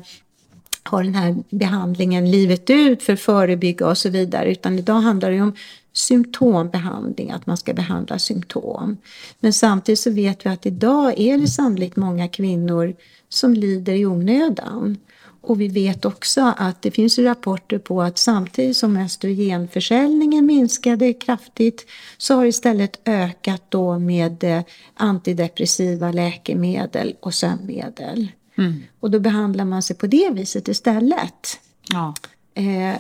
ha 0.90 1.04
den 1.04 1.16
här 1.16 1.36
behandlingen 1.50 2.32
livet 2.32 2.70
ut 2.70 3.04
för 3.04 3.14
att 3.14 3.20
förebygga 3.20 3.88
och 3.88 3.98
så 3.98 4.10
vidare. 4.10 4.52
Utan 4.52 4.80
idag 4.80 5.00
handlar 5.00 5.32
det 5.32 5.42
om 5.42 5.54
symptombehandling, 5.94 7.32
att 7.32 7.46
man 7.46 7.58
ska 7.58 7.74
behandla 7.74 8.20
symptom. 8.20 8.98
Men 9.40 9.54
samtidigt 9.54 10.00
så 10.00 10.12
vet 10.12 10.46
vi 10.46 10.50
att 10.50 10.66
idag 10.66 11.14
är 11.20 11.38
det 11.38 11.48
sannolikt 11.48 11.96
många 11.96 12.28
kvinnor 12.28 12.96
som 13.30 13.54
lider 13.54 13.94
i 13.94 14.06
onödan. 14.06 14.98
Och 15.42 15.62
vi 15.62 15.68
vet 15.68 16.06
också 16.06 16.54
att 16.58 16.82
det 16.82 16.92
finns 16.92 17.20
rapporter 17.20 17.80
på 17.80 18.02
att 18.02 18.18
samtidigt 18.18 18.78
som 18.78 18.98
östrogenförsäljningen 18.98 20.46
minskade 20.46 21.14
kraftigt 21.14 21.86
så 22.18 22.36
har 22.36 22.46
istället 22.46 23.00
ökat 23.06 23.64
då 23.70 24.00
med 24.00 24.44
eh, 24.44 24.62
antidepressiva 24.94 26.12
läkemedel 26.12 27.16
och 27.20 27.34
sömnmedel. 27.34 28.32
Mm. 28.60 28.84
Och 29.00 29.12
då 29.12 29.20
behandlar 29.20 29.66
man 29.66 29.84
sig 29.84 29.96
på 29.96 30.08
det 30.08 30.30
viset 30.30 30.68
istället. 30.68 31.60
Ja. 31.90 32.14
Eh, 32.54 32.96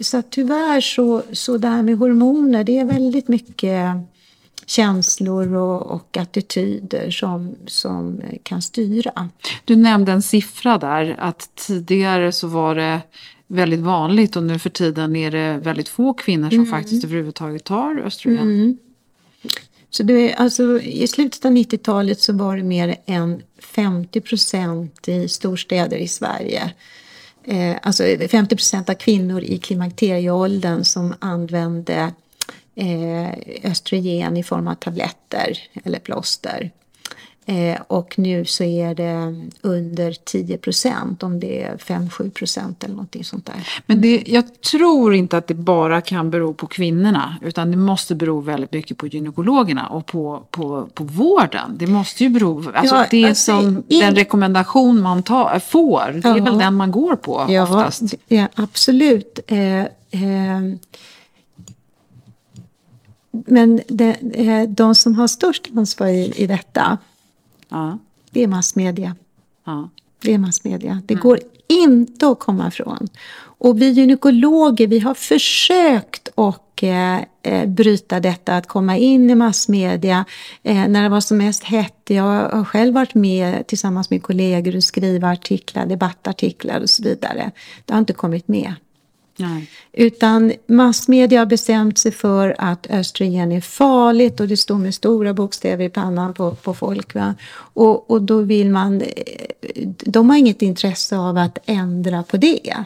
så 0.00 0.22
tyvärr 0.22 0.80
så, 0.80 1.22
så 1.32 1.58
det 1.58 1.68
här 1.68 1.82
med 1.82 1.98
hormoner, 1.98 2.64
det 2.64 2.78
är 2.78 2.84
väldigt 2.84 3.28
mycket 3.28 3.96
känslor 4.66 5.54
och, 5.54 5.82
och 5.82 6.16
attityder 6.16 7.10
som, 7.10 7.54
som 7.66 8.22
kan 8.42 8.62
styra. 8.62 9.28
Du 9.64 9.76
nämnde 9.76 10.12
en 10.12 10.22
siffra 10.22 10.78
där, 10.78 11.16
att 11.18 11.50
tidigare 11.54 12.32
så 12.32 12.48
var 12.48 12.74
det 12.74 13.00
väldigt 13.46 13.80
vanligt 13.80 14.36
och 14.36 14.42
nu 14.42 14.58
för 14.58 14.70
tiden 14.70 15.16
är 15.16 15.30
det 15.30 15.60
väldigt 15.62 15.88
få 15.88 16.14
kvinnor 16.14 16.50
som 16.50 16.58
mm. 16.58 16.70
faktiskt 16.70 17.04
överhuvudtaget 17.04 17.64
tar 17.64 17.98
östrogen. 17.98 18.42
Mm. 18.42 18.78
Så 19.96 20.02
det, 20.02 20.34
alltså, 20.34 20.80
I 20.80 21.06
slutet 21.06 21.44
av 21.44 21.52
90-talet 21.52 22.20
så 22.20 22.32
var 22.32 22.56
det 22.56 22.62
mer 22.62 22.96
än 23.06 23.42
50 23.58 24.20
procent 24.20 25.08
i 25.08 25.28
storstäder 25.28 25.96
i 25.96 26.08
Sverige. 26.08 26.72
Eh, 27.44 27.76
alltså 27.82 28.02
50 28.30 28.56
procent 28.56 28.88
av 28.88 28.94
kvinnor 28.94 29.42
i 29.42 29.58
klimakterieåldern 29.58 30.84
som 30.84 31.14
använde 31.18 32.12
eh, 32.74 33.28
östrogen 33.70 34.36
i 34.36 34.42
form 34.42 34.68
av 34.68 34.74
tabletter 34.74 35.58
eller 35.84 35.98
plåster. 35.98 36.70
Eh, 37.46 37.80
och 37.86 38.18
nu 38.18 38.44
så 38.44 38.64
är 38.64 38.94
det 38.94 39.34
under 39.60 40.12
10 40.24 40.58
procent, 40.58 41.22
om 41.22 41.40
det 41.40 41.62
är 41.62 41.76
5-7 41.76 42.30
procent 42.30 42.84
eller 42.84 42.94
någonting 42.94 43.24
sånt 43.24 43.46
där. 43.46 43.68
Men 43.86 44.00
det, 44.00 44.22
jag 44.26 44.60
tror 44.60 45.14
inte 45.14 45.36
att 45.36 45.46
det 45.46 45.54
bara 45.54 46.00
kan 46.00 46.30
bero 46.30 46.54
på 46.54 46.66
kvinnorna, 46.66 47.36
utan 47.42 47.70
det 47.70 47.76
måste 47.76 48.14
bero 48.14 48.40
väldigt 48.40 48.72
mycket 48.72 48.98
på 48.98 49.06
gynekologerna 49.06 49.86
och 49.86 50.06
på, 50.06 50.42
på, 50.50 50.88
på 50.94 51.04
vården. 51.04 51.76
Det 51.78 51.86
måste 51.86 52.24
ju 52.24 52.30
bero, 52.30 52.72
alltså 52.74 52.94
ja, 52.94 53.06
det 53.10 53.24
alltså, 53.24 53.60
som 53.60 53.82
in... 53.88 54.00
den 54.00 54.14
rekommendation 54.14 55.00
man 55.00 55.22
tar, 55.22 55.58
får, 55.58 56.20
det 56.22 56.28
är 56.28 56.40
väl 56.40 56.58
den 56.58 56.74
man 56.74 56.90
går 56.90 57.16
på 57.16 57.46
ja, 57.48 57.62
oftast? 57.62 58.14
Ja, 58.28 58.48
absolut. 58.54 59.38
Eh, 59.46 59.80
eh, 59.80 59.88
men 63.30 63.80
de, 63.88 64.10
eh, 64.34 64.68
de 64.68 64.94
som 64.94 65.14
har 65.14 65.26
störst 65.26 65.70
ansvar 65.76 66.06
i, 66.06 66.32
i 66.36 66.46
detta 66.46 66.98
Ja. 67.74 67.98
Det 68.30 68.42
är 68.42 68.46
massmedia. 68.46 69.16
Ja. 69.64 69.90
Det 70.22 70.34
är 70.34 70.38
massmedia. 70.38 71.02
Det 71.06 71.14
mm. 71.14 71.22
går 71.22 71.40
inte 71.68 72.28
att 72.28 72.38
komma 72.38 72.68
ifrån. 72.68 73.08
Och 73.36 73.80
vi 73.80 73.90
gynekologer, 73.90 74.86
vi 74.86 74.98
har 74.98 75.14
försökt 75.14 76.28
att 76.34 76.82
eh, 76.82 77.16
eh, 77.42 77.68
bryta 77.68 78.20
detta, 78.20 78.56
att 78.56 78.66
komma 78.66 78.96
in 78.96 79.30
i 79.30 79.34
massmedia 79.34 80.24
eh, 80.62 80.88
när 80.88 81.02
det 81.02 81.08
var 81.08 81.20
som 81.20 81.38
mest 81.38 81.64
hett. 81.64 82.02
Jag 82.06 82.48
har 82.48 82.64
själv 82.64 82.94
varit 82.94 83.14
med 83.14 83.66
tillsammans 83.66 84.10
med 84.10 84.22
kollegor 84.22 84.76
och 84.76 84.84
skriva 84.84 85.28
artiklar, 85.28 85.86
debattartiklar 85.86 86.80
och 86.80 86.90
så 86.90 87.02
vidare. 87.02 87.50
Det 87.84 87.92
har 87.92 87.98
inte 87.98 88.12
kommit 88.12 88.48
med. 88.48 88.74
Nej. 89.36 89.70
Utan 89.92 90.52
massmedia 90.66 91.38
har 91.38 91.46
bestämt 91.46 91.98
sig 91.98 92.12
för 92.12 92.54
att 92.58 92.86
östrogen 92.90 93.52
är 93.52 93.60
farligt 93.60 94.40
och 94.40 94.48
det 94.48 94.56
står 94.56 94.78
med 94.78 94.94
stora 94.94 95.34
bokstäver 95.34 95.84
i 95.84 95.88
pannan 95.88 96.34
på, 96.34 96.54
på 96.54 96.74
folk. 96.74 97.14
Va? 97.14 97.34
Och, 97.56 98.10
och 98.10 98.22
då 98.22 98.40
vill 98.40 98.70
man... 98.70 99.02
De 100.04 100.30
har 100.30 100.36
inget 100.36 100.62
intresse 100.62 101.16
av 101.16 101.36
att 101.36 101.58
ändra 101.66 102.22
på 102.22 102.36
det. 102.36 102.84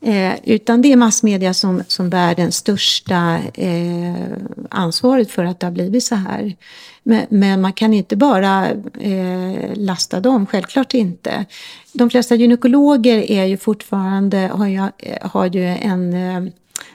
Eh, 0.00 0.34
utan 0.44 0.82
det 0.82 0.92
är 0.92 0.96
massmedia 0.96 1.54
som, 1.54 1.82
som 1.88 2.10
bär 2.10 2.34
den 2.34 2.52
största 2.52 3.38
eh, 3.54 4.36
ansvaret 4.70 5.30
för 5.30 5.44
att 5.44 5.60
det 5.60 5.66
har 5.66 5.72
blivit 5.72 6.04
så 6.04 6.14
här. 6.14 6.56
Men, 7.02 7.26
men 7.28 7.60
man 7.60 7.72
kan 7.72 7.94
inte 7.94 8.16
bara 8.16 8.70
eh, 9.00 9.74
lasta 9.74 10.20
dem, 10.20 10.46
självklart 10.46 10.94
inte. 10.94 11.44
De 11.92 12.10
flesta 12.10 12.34
gynekologer 12.34 13.30
är 13.30 13.44
ju 13.44 13.56
fortfarande, 13.56 14.38
har 14.38 14.66
ju, 14.66 14.88
har 15.22 15.46
ju 15.46 15.64
en 15.64 16.14
eh, 16.14 16.52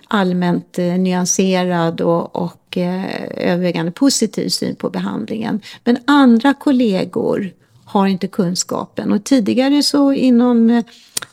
allmänt 0.08 0.80
eh, 0.80 0.86
nyanserad 0.86 2.02
och, 2.02 2.36
och 2.36 2.78
eh, 2.78 3.06
övervägande 3.38 3.92
positiv 3.92 4.50
syn 4.50 4.76
på 4.76 4.90
behandlingen. 4.90 5.62
Men 5.84 5.98
andra 6.06 6.54
kollegor 6.54 7.52
har 7.88 8.08
inte 8.08 8.28
kunskapen. 8.28 9.12
Och 9.12 9.24
tidigare 9.24 9.84
så 9.84 10.14
inom 10.14 10.70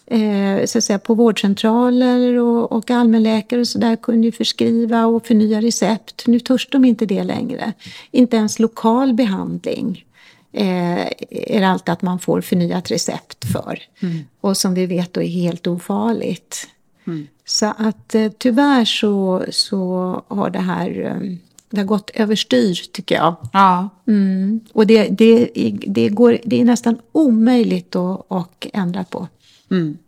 eh, 0.07 0.65
så 0.65 0.79
att 0.79 0.85
säga, 0.85 0.99
på 0.99 1.15
vårdcentraler 1.15 2.39
och, 2.39 2.73
och 2.73 2.91
allmänläkare 2.91 3.61
och 3.61 3.69
så 3.69 3.79
där 3.79 3.97
kunde 3.97 4.27
ju 4.27 4.33
förskriva 4.33 5.07
och 5.07 5.27
förnya 5.27 5.61
recept. 5.61 6.27
Nu 6.27 6.41
törs 6.41 6.69
de 6.71 6.85
inte 6.85 7.07
det 7.07 7.25
längre. 7.25 7.73
Inte 8.11 8.37
ens 8.37 8.59
lokal 8.59 9.15
behandling 9.15 10.05
eh, 10.53 11.07
är 11.31 11.61
det 11.61 11.69
alltid 11.69 11.93
att 11.93 12.03
man 12.03 12.19
får 12.19 12.41
förnyat 12.41 12.91
recept 12.91 13.53
för. 13.53 13.83
Mm. 14.03 14.25
Och 14.41 14.57
som 14.57 14.75
vi 14.75 14.87
vet 14.87 15.13
då 15.13 15.23
är 15.23 15.29
helt 15.29 15.67
ofarligt. 15.67 16.69
Mm. 17.07 17.27
Så 17.45 17.67
att 17.79 18.15
eh, 18.15 18.33
tyvärr 18.39 18.85
så, 18.85 19.45
så 19.51 20.23
har 20.29 20.51
det 20.51 20.59
här 20.59 21.01
eh, 21.01 21.37
det 21.75 21.81
har 21.81 21.87
gått 21.87 22.11
överstyr 22.15 22.75
tycker 22.93 23.15
jag. 23.15 23.37
Ja. 23.53 23.89
Mm. 24.07 24.61
Och 24.73 24.87
det, 24.87 25.09
det, 25.09 25.51
det, 25.87 26.09
går, 26.09 26.39
det 26.45 26.61
är 26.61 26.65
nästan 26.65 26.99
omöjligt 27.13 27.97
att, 27.97 28.33
att 28.33 28.67
ändra 28.73 29.05
på. 29.05 29.29
Mm. 29.71 29.99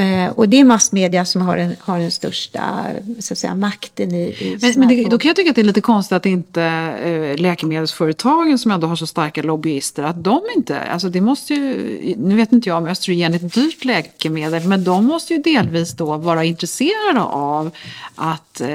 Eh, 0.00 0.30
och 0.30 0.48
det 0.48 0.60
är 0.60 0.64
massmedia 0.64 1.24
som 1.24 1.42
har 1.42 1.56
den, 1.56 1.76
har 1.80 1.98
den 1.98 2.10
största 2.10 2.86
så 3.18 3.34
att 3.34 3.38
säga, 3.38 3.54
makten 3.54 4.14
i, 4.14 4.22
i 4.22 4.58
Men, 4.60 4.72
men 4.76 4.88
det, 4.88 5.04
då 5.04 5.18
kan 5.18 5.28
jag 5.28 5.36
tycka 5.36 5.50
att 5.50 5.56
det 5.56 5.62
är 5.62 5.64
lite 5.64 5.80
konstigt 5.80 6.12
att 6.12 6.26
inte 6.26 6.62
eh, 6.62 7.40
läkemedelsföretagen 7.42 8.58
som 8.58 8.70
ändå 8.70 8.86
har 8.86 8.96
så 8.96 9.06
starka 9.06 9.42
lobbyister, 9.42 10.02
att 10.02 10.24
de 10.24 10.40
inte, 10.56 10.80
alltså 10.80 11.08
det 11.08 11.20
måste 11.20 11.54
ju, 11.54 12.14
nu 12.18 12.36
vet 12.36 12.52
inte 12.52 12.68
jag 12.68 12.78
om 12.78 12.86
östrogen 12.86 13.34
är 13.34 13.36
ett 13.36 13.54
dyrt 13.54 13.84
läkemedel, 13.84 14.64
men 14.68 14.84
de 14.84 15.04
måste 15.04 15.34
ju 15.34 15.42
delvis 15.42 15.92
då 15.92 16.16
vara 16.16 16.44
intresserade 16.44 17.20
av 17.20 17.70
att 18.14 18.60
eh, 18.60 18.68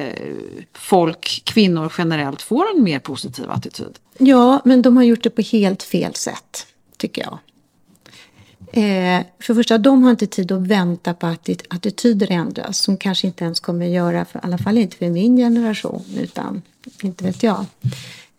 folk, 0.74 1.42
kvinnor 1.46 1.94
generellt, 1.98 2.42
får 2.42 2.66
en 2.76 2.84
mer 2.84 3.00
positiv 3.00 3.52
attityd. 3.52 3.96
Ja, 4.18 4.62
men 4.66 4.82
de 4.82 4.98
har 4.98 5.04
gjort 5.04 5.24
det 5.24 5.30
på 5.30 5.42
helt 5.42 5.84
fel 5.84 6.16
sätt, 6.16 6.68
tycker 6.98 7.22
jag. 7.22 7.40
Eh, 8.76 9.26
för 9.40 9.54
det 9.54 9.56
första, 9.56 9.78
de 9.78 10.04
har 10.04 10.12
inte 10.12 10.28
tid 10.28 10.52
att 10.52 10.68
vänta 10.68 11.14
på 11.14 11.28
att 11.28 11.50
attityder 11.70 12.32
ändras 12.32 12.78
som 12.78 12.98
kanske 12.98 13.28
inte 13.28 13.44
ens 13.44 13.60
kommer 13.60 13.86
att 13.86 13.92
göra, 13.92 14.26
för, 14.26 14.40
i 14.40 14.42
alla 14.44 14.58
fall 14.58 14.78
inte 14.78 14.98
för 14.98 15.10
min 15.10 15.38
generation, 15.38 16.04
utan 16.20 16.62
inte 17.02 17.24
vet 17.24 17.44
jag. 17.44 17.66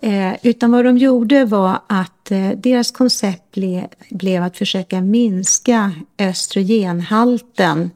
Eh, 0.02 0.32
utan 0.42 0.72
vad 0.72 0.84
de 0.84 0.98
gjorde 0.98 1.44
var 1.44 1.80
att 1.86 2.30
eh, 2.30 2.50
deras 2.50 2.90
koncept 2.90 3.54
ble, 3.54 3.88
blev 4.10 4.42
att 4.42 4.56
försöka 4.56 5.00
minska 5.00 5.92
östrogenhalten 6.18 7.90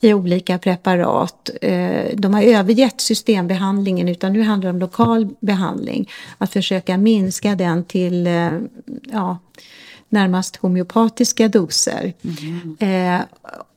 i 0.00 0.14
olika 0.14 0.58
preparat. 0.58 1.50
Eh, 1.62 2.04
de 2.14 2.34
har 2.34 2.42
övergett 2.42 3.00
systembehandlingen 3.00 4.08
utan 4.08 4.32
nu 4.32 4.42
handlar 4.42 4.68
det 4.68 4.74
om 4.74 4.80
lokal 4.80 5.28
behandling. 5.40 6.10
Att 6.38 6.52
försöka 6.52 6.96
minska 6.98 7.54
den 7.54 7.84
till 7.84 8.26
eh, 8.26 8.50
ja, 9.12 9.38
närmast 10.08 10.56
homeopatiska 10.56 11.48
doser. 11.48 12.12
Mm. 12.22 12.76
Eh, 12.80 13.26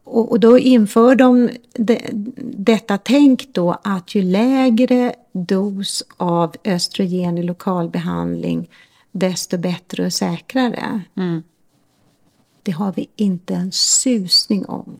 och, 0.03 0.31
och, 0.31 0.39
då 0.39 0.59
inför 0.59 1.15
de 1.15 1.49
de, 1.73 1.99
detta 2.57 2.97
tänk 2.97 3.53
då 3.53 3.77
att 3.83 4.15
ju 4.15 4.21
lägre 4.21 5.13
dos 5.31 6.03
av 6.17 6.55
östrogen 6.65 7.37
i 7.37 7.43
lokalbehandling 7.43 8.69
desto 9.11 9.57
bättre 9.57 10.05
och 10.05 10.13
säkrare. 10.13 11.01
Mm. 11.15 11.43
Det 12.63 12.71
har 12.71 12.93
vi 12.95 13.09
inte 13.15 13.53
en 13.55 13.71
susning 13.71 14.65
om. 14.65 14.99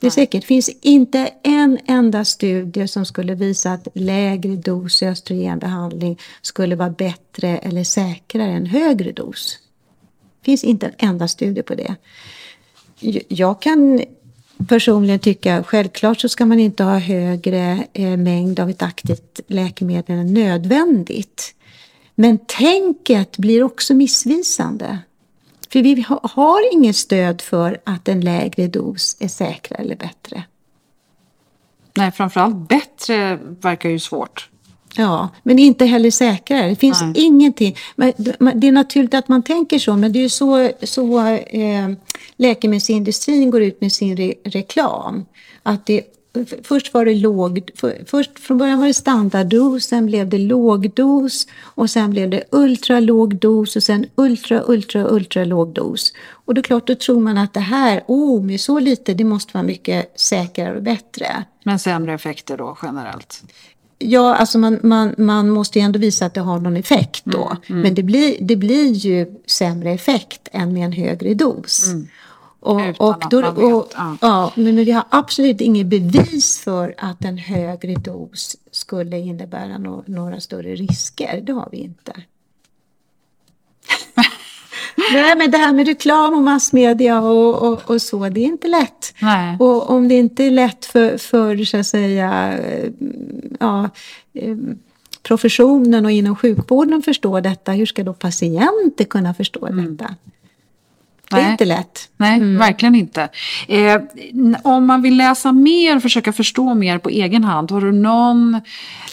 Det 0.00 0.10
säkert 0.10 0.44
finns 0.44 0.68
inte 0.80 1.30
en 1.42 1.78
enda 1.86 2.24
studie 2.24 2.88
som 2.88 3.06
skulle 3.06 3.34
visa 3.34 3.72
att 3.72 3.88
lägre 3.94 4.56
dos 4.56 5.02
östrogenbehandling 5.02 6.18
skulle 6.42 6.76
vara 6.76 6.90
bättre 6.90 7.58
eller 7.58 7.84
säkrare 7.84 8.50
än 8.50 8.66
högre 8.66 9.12
dos. 9.12 9.58
Det 10.40 10.44
finns 10.44 10.64
inte 10.64 10.86
en 10.86 11.08
enda 11.08 11.28
studie 11.28 11.62
på 11.62 11.74
det. 11.74 11.94
Jag 13.28 13.62
kan 13.62 14.00
personligen 14.68 15.18
tycka 15.18 15.64
självklart 15.64 16.20
så 16.20 16.28
ska 16.28 16.46
man 16.46 16.58
inte 16.58 16.84
ha 16.84 16.98
högre 16.98 17.86
eh, 17.92 18.16
mängd 18.16 18.60
av 18.60 18.70
ett 18.70 18.82
aktivt 18.82 19.40
läkemedel 19.46 20.18
än 20.18 20.34
nödvändigt. 20.34 21.54
Men 22.14 22.38
tänket 22.38 23.36
blir 23.36 23.62
också 23.62 23.94
missvisande. 23.94 24.98
För 25.72 25.82
vi 25.82 26.06
har 26.22 26.74
inget 26.74 26.96
stöd 26.96 27.40
för 27.40 27.80
att 27.84 28.08
en 28.08 28.20
lägre 28.20 28.66
dos 28.66 29.16
är 29.20 29.28
säkrare 29.28 29.82
eller 29.82 29.96
bättre. 29.96 30.42
Nej, 31.96 32.12
framförallt 32.12 32.68
bättre 32.68 33.38
verkar 33.60 33.88
ju 33.88 33.98
svårt. 33.98 34.48
Ja, 34.96 35.28
men 35.42 35.58
inte 35.58 35.84
heller 35.84 36.10
säkrare. 36.10 36.68
Det 36.68 36.76
finns 36.76 37.02
Nej. 37.02 37.12
ingenting. 37.16 37.76
Det 38.54 38.66
är 38.68 38.72
naturligt 38.72 39.14
att 39.14 39.28
man 39.28 39.42
tänker 39.42 39.78
så, 39.78 39.96
men 39.96 40.12
det 40.12 40.18
är 40.18 40.22
ju 40.22 40.28
så, 40.28 40.70
så 40.82 41.20
eh, 41.34 41.88
läkemedelsindustrin 42.36 43.50
går 43.50 43.62
ut 43.62 43.80
med 43.80 43.92
sin 43.92 44.16
re 44.16 44.34
reklam. 44.44 45.26
Att 45.62 45.86
det 45.86 46.02
Först 46.62 46.94
var 46.94 47.04
det 47.04 47.14
låg, 47.14 47.70
först 48.06 48.38
från 48.38 48.58
början 48.58 48.78
var 48.78 48.86
det 48.86 48.94
standarddos, 48.94 49.84
sen 49.84 50.06
blev 50.06 50.28
det 50.28 50.38
lågdos 50.38 51.46
och 51.62 51.90
sen 51.90 52.10
blev 52.10 52.30
det 52.30 52.44
ultra 52.50 53.00
låg 53.00 53.36
dos 53.36 53.76
och 53.76 53.82
sen 53.82 54.06
ultra, 54.14 54.62
ultra, 54.66 55.04
ultra 55.08 55.44
låg 55.44 55.74
dos. 55.74 56.12
Och 56.30 56.54
då 56.54 56.62
klart, 56.62 56.86
då 56.86 56.94
tror 56.94 57.20
man 57.20 57.38
att 57.38 57.54
det 57.54 57.60
här, 57.60 58.02
oh, 58.06 58.42
med 58.42 58.60
så 58.60 58.78
lite, 58.78 59.14
det 59.14 59.24
måste 59.24 59.54
vara 59.54 59.64
mycket 59.64 60.20
säkrare 60.20 60.76
och 60.76 60.82
bättre. 60.82 61.44
Men 61.64 61.78
sämre 61.78 62.14
effekter 62.14 62.56
då 62.56 62.78
generellt? 62.82 63.42
Ja, 63.98 64.34
alltså 64.34 64.58
man, 64.58 64.78
man, 64.82 65.14
man 65.18 65.50
måste 65.50 65.78
ju 65.78 65.84
ändå 65.84 65.98
visa 65.98 66.26
att 66.26 66.34
det 66.34 66.40
har 66.40 66.58
någon 66.58 66.76
effekt 66.76 67.24
då. 67.24 67.44
Mm, 67.44 67.58
mm. 67.68 67.80
Men 67.82 67.94
det 67.94 68.02
blir, 68.02 68.36
det 68.40 68.56
blir 68.56 68.92
ju 68.92 69.26
sämre 69.46 69.90
effekt 69.90 70.48
än 70.52 70.72
med 70.72 70.84
en 70.84 70.92
högre 70.92 71.34
dos. 71.34 71.86
Mm. 71.86 72.08
Och, 72.60 72.80
och, 72.98 73.22
då, 73.30 73.46
och, 73.46 73.92
ja. 73.96 74.16
ja. 74.20 74.52
men 74.54 74.76
vi 74.76 74.90
har 74.90 75.04
absolut 75.10 75.60
inget 75.60 75.86
bevis 75.86 76.60
för 76.60 76.94
att 76.98 77.24
en 77.24 77.38
högre 77.38 77.94
dos 77.94 78.56
skulle 78.70 79.18
innebära 79.18 79.78
no 79.78 80.04
några 80.06 80.40
större 80.40 80.74
risker. 80.74 81.40
Det 81.40 81.52
har 81.52 81.68
vi 81.72 81.78
inte. 81.78 82.12
Nej, 85.12 85.36
men 85.36 85.50
det 85.50 85.58
här 85.58 85.72
med 85.72 85.86
reklam 85.86 86.34
och 86.34 86.42
massmedia 86.42 87.20
och, 87.20 87.68
och, 87.68 87.90
och 87.90 88.02
så, 88.02 88.28
det 88.28 88.40
är 88.40 88.44
inte 88.44 88.68
lätt. 88.68 89.14
Nej. 89.22 89.56
Och 89.60 89.90
om 89.90 90.08
det 90.08 90.14
inte 90.14 90.44
är 90.44 90.50
lätt 90.50 90.84
för, 90.84 91.18
för 91.18 91.64
så 91.64 91.76
att 91.76 91.86
säga, 91.86 92.58
ja, 93.60 93.90
eh, 94.34 94.56
professionen 95.22 96.04
och 96.04 96.10
inom 96.10 96.36
sjukvården 96.36 96.98
att 96.98 97.04
förstå 97.04 97.40
detta, 97.40 97.72
hur 97.72 97.86
ska 97.86 98.04
då 98.04 98.14
patienter 98.14 99.04
kunna 99.04 99.34
förstå 99.34 99.66
mm. 99.66 99.96
detta? 99.96 100.14
Det 101.30 101.36
är 101.36 101.50
inte 101.50 101.64
lätt. 101.64 102.08
Nej, 102.16 102.36
mm. 102.36 102.58
verkligen 102.58 102.94
inte. 102.94 103.28
Eh, 103.68 104.00
om 104.62 104.86
man 104.86 105.02
vill 105.02 105.16
läsa 105.16 105.52
mer 105.52 105.96
och 105.96 106.02
försöka 106.02 106.32
förstå 106.32 106.74
mer 106.74 106.98
på 106.98 107.08
egen 107.08 107.44
hand, 107.44 107.70
har 107.70 107.80
du 107.80 107.92
någon 107.92 108.60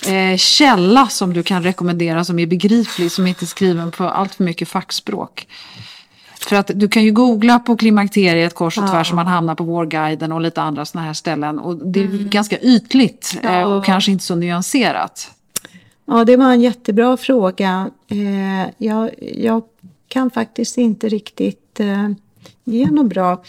eh, 0.08 0.38
källa 0.38 1.08
som 1.08 1.34
du 1.34 1.44
kan 1.44 1.64
rekommendera 1.64 2.26
som 2.26 2.40
är 2.40 2.46
begriplig, 2.46 3.12
som 3.12 3.28
inte 3.28 3.46
är 3.46 3.48
skriven 3.48 3.92
på 3.92 4.04
allt 4.04 4.36
för 4.36 4.44
mycket 4.44 4.68
fackspråk? 4.68 5.48
För 6.40 6.56
att 6.56 6.72
du 6.76 6.88
kan 6.88 7.04
ju 7.04 7.12
googla 7.12 7.60
på 7.60 7.78
klimakteriet 7.78 8.56
kors 8.56 8.78
och 8.78 8.84
ja. 8.84 8.88
tvärs 8.88 9.08
som 9.08 9.16
man 9.16 9.28
hamnar 9.28 9.56
på 9.56 9.64
Vårguiden 9.64 10.32
och 10.32 10.42
lite 10.42 10.62
andra 10.62 10.86
sådana 10.86 11.08
här 11.08 11.14
ställen. 11.14 11.60
Och 11.60 11.76
det 11.76 12.00
är 12.00 12.06
mm. 12.06 12.30
ganska 12.30 12.60
ytligt 12.60 13.38
ja. 13.44 13.60
eh, 13.60 13.64
och 13.64 13.86
kanske 13.86 14.12
inte 14.12 14.24
så 14.24 14.36
nyanserat. 14.36 15.32
Ja, 16.08 16.26
det 16.26 16.38
var 16.38 16.52
en 16.52 16.62
jättebra 16.62 17.18
fråga. 17.18 17.90
Eh, 18.08 18.72
jag, 18.78 19.10
jag 19.36 19.64
kan 20.16 20.32
faktiskt 20.32 20.78
inte 20.78 21.10
riktigt 21.10 21.80
eh, 21.80 22.10
ge 22.64 22.86
något 22.86 23.10
bra 23.10 23.44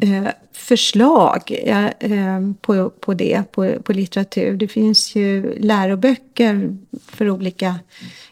eh, 0.00 0.28
förslag 0.52 1.58
eh, 1.64 1.86
eh, 1.86 2.40
på, 2.60 2.90
på 2.90 3.14
det, 3.14 3.42
på, 3.52 3.82
på 3.82 3.92
litteratur. 3.92 4.56
Det 4.56 4.68
finns 4.68 5.16
ju 5.16 5.58
läroböcker 5.58 6.76
för 7.06 7.30
olika 7.30 7.74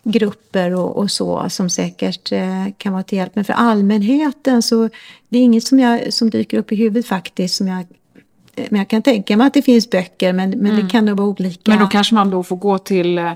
grupper 0.02 0.74
och, 0.74 0.96
och 0.96 1.10
så 1.10 1.48
som 1.48 1.70
säkert 1.70 2.32
eh, 2.32 2.66
kan 2.78 2.92
vara 2.92 3.02
till 3.02 3.18
hjälp. 3.18 3.34
Men 3.34 3.44
för 3.44 3.52
allmänheten 3.52 4.62
så 4.62 4.88
det 5.28 5.38
är 5.38 5.42
inget 5.42 5.64
som, 5.64 5.78
jag, 5.78 6.12
som 6.12 6.30
dyker 6.30 6.58
upp 6.58 6.72
i 6.72 6.76
huvudet 6.76 7.06
faktiskt 7.06 7.54
som 7.54 7.68
jag 7.68 7.86
men 8.70 8.78
jag 8.78 8.88
kan 8.88 9.02
tänka 9.02 9.36
mig 9.36 9.46
att 9.46 9.54
det 9.54 9.62
finns 9.62 9.90
böcker 9.90 10.32
men, 10.32 10.50
men 10.50 10.72
mm. 10.72 10.84
det 10.84 10.90
kan 10.90 11.04
nog 11.04 11.16
vara 11.16 11.28
olika. 11.28 11.70
Men 11.70 11.78
då 11.78 11.86
kanske 11.86 12.14
man 12.14 12.30
då 12.30 12.42
får 12.42 12.56
gå 12.56 12.78
till 12.78 13.18
eh, 13.18 13.34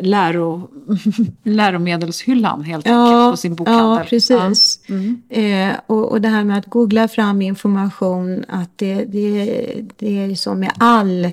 läro, 0.00 0.70
läromedelshyllan 1.42 2.64
helt 2.64 2.86
ja, 2.86 3.04
enkelt 3.04 3.32
på 3.32 3.36
sin 3.36 3.54
bokhandel. 3.54 3.98
Ja, 3.98 4.04
precis. 4.08 4.80
Ja. 4.86 4.94
Mm. 4.94 5.22
Eh, 5.28 5.76
och, 5.86 6.10
och 6.10 6.20
det 6.20 6.28
här 6.28 6.44
med 6.44 6.58
att 6.58 6.66
googla 6.66 7.08
fram 7.08 7.42
information, 7.42 8.44
att 8.48 8.70
det, 8.76 9.04
det, 9.04 9.74
det 9.96 10.18
är 10.18 10.34
som 10.34 10.60
med 10.60 10.72
all 10.78 11.28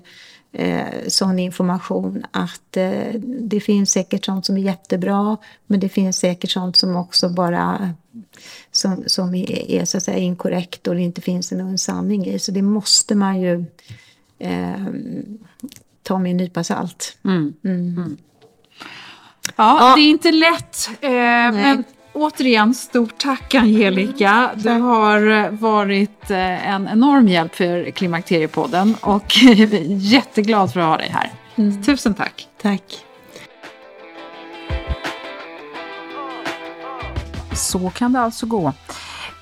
eh, 0.56 1.08
sån 1.08 1.40
information 1.40 2.26
att 2.32 2.78
eh, 2.78 3.14
det 3.22 3.60
finns 3.60 3.92
säkert 3.92 4.26
sånt 4.26 4.46
som 4.46 4.58
är 4.58 4.62
jättebra 4.62 5.38
men 5.68 5.80
det 5.80 5.90
finns 5.90 6.18
säkert 6.18 6.52
sånt 6.52 6.76
som 6.76 6.96
också 6.96 7.30
bara 7.30 7.94
som, 8.72 9.04
som 9.08 9.36
är, 9.36 9.72
är, 9.72 9.86
så 9.86 9.98
att 9.98 10.04
säga 10.04 10.18
inkorrekt 10.18 10.88
och 10.88 10.96
det 10.96 11.02
inte 11.02 11.22
finns 11.22 11.52
en 11.52 11.78
sanning 11.78 12.26
i. 12.26 12.40
Så 12.40 12.52
det 12.52 12.62
måste 12.62 13.16
man 13.16 13.42
ju 13.42 13.66
eh, 14.40 14.86
ta 16.04 16.20
med 16.20 16.32
en 16.32 16.38
nypa 16.38 16.64
salt. 16.64 17.18
Mm. 17.26 17.54
Mm. 17.64 18.18
Ja, 19.56 19.90
ja, 19.90 19.96
det 19.96 20.02
är 20.02 20.10
inte 20.10 20.32
lätt. 20.32 20.90
Eh, 21.02 21.10
men 21.12 21.84
återigen, 22.16 22.74
stort 22.74 23.18
tack 23.18 23.56
Angelica. 23.56 24.52
Du 24.56 24.70
har 24.70 25.50
varit 25.50 26.32
eh, 26.32 26.70
en 26.70 26.88
enorm 26.88 27.28
hjälp 27.28 27.56
för 27.56 27.92
Klimakteriepodden 27.92 28.96
och 29.02 29.38
jätteglad 29.88 30.74
för 30.74 30.80
att 30.80 30.86
ha 30.86 30.98
dig 30.98 31.10
här. 31.10 31.32
Mm. 31.56 31.84
Tusen 31.84 32.14
tack. 32.14 32.48
Tack. 32.62 33.06
Så 37.54 37.90
kan 37.90 38.14
det 38.14 38.20
alltså 38.20 38.46
gå. 38.46 38.74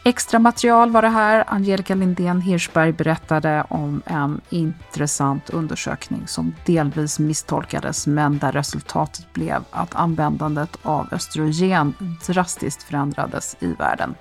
Extra 0.06 0.40
material 0.40 0.92
var 0.92 1.02
det 1.02 1.10
här. 1.10 1.44
Angelica 1.48 1.96
Lindén 1.96 2.42
Hirschberg 2.42 2.92
berättade 2.92 3.66
om 3.70 4.02
en 4.06 4.42
intressant 4.50 5.50
undersökning 5.50 6.28
som 6.28 6.56
delvis 6.66 7.20
misstolkades 7.20 8.08
men 8.08 8.38
där 8.38 8.52
resultatet 8.52 9.34
blev 9.34 9.64
att 9.72 9.96
användandet 9.96 10.78
av 10.82 11.08
östrogen 11.12 11.94
drastiskt 12.28 12.84
förändrades 12.84 13.56
i 13.60 13.74
världen. 13.74 14.16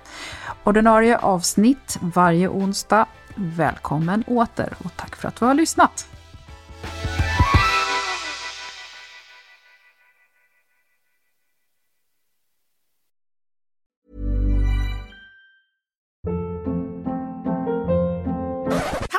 Ordinarie 0.63 1.17
avsnitt 1.17 1.99
varje 2.01 2.47
onsdag. 2.49 3.05
Välkommen 3.35 4.23
åter 4.27 4.73
och 4.83 4.91
tack 4.95 5.15
för 5.15 5.27
att 5.27 5.35
du 5.35 5.45
har 5.45 5.53
lyssnat. 5.53 6.07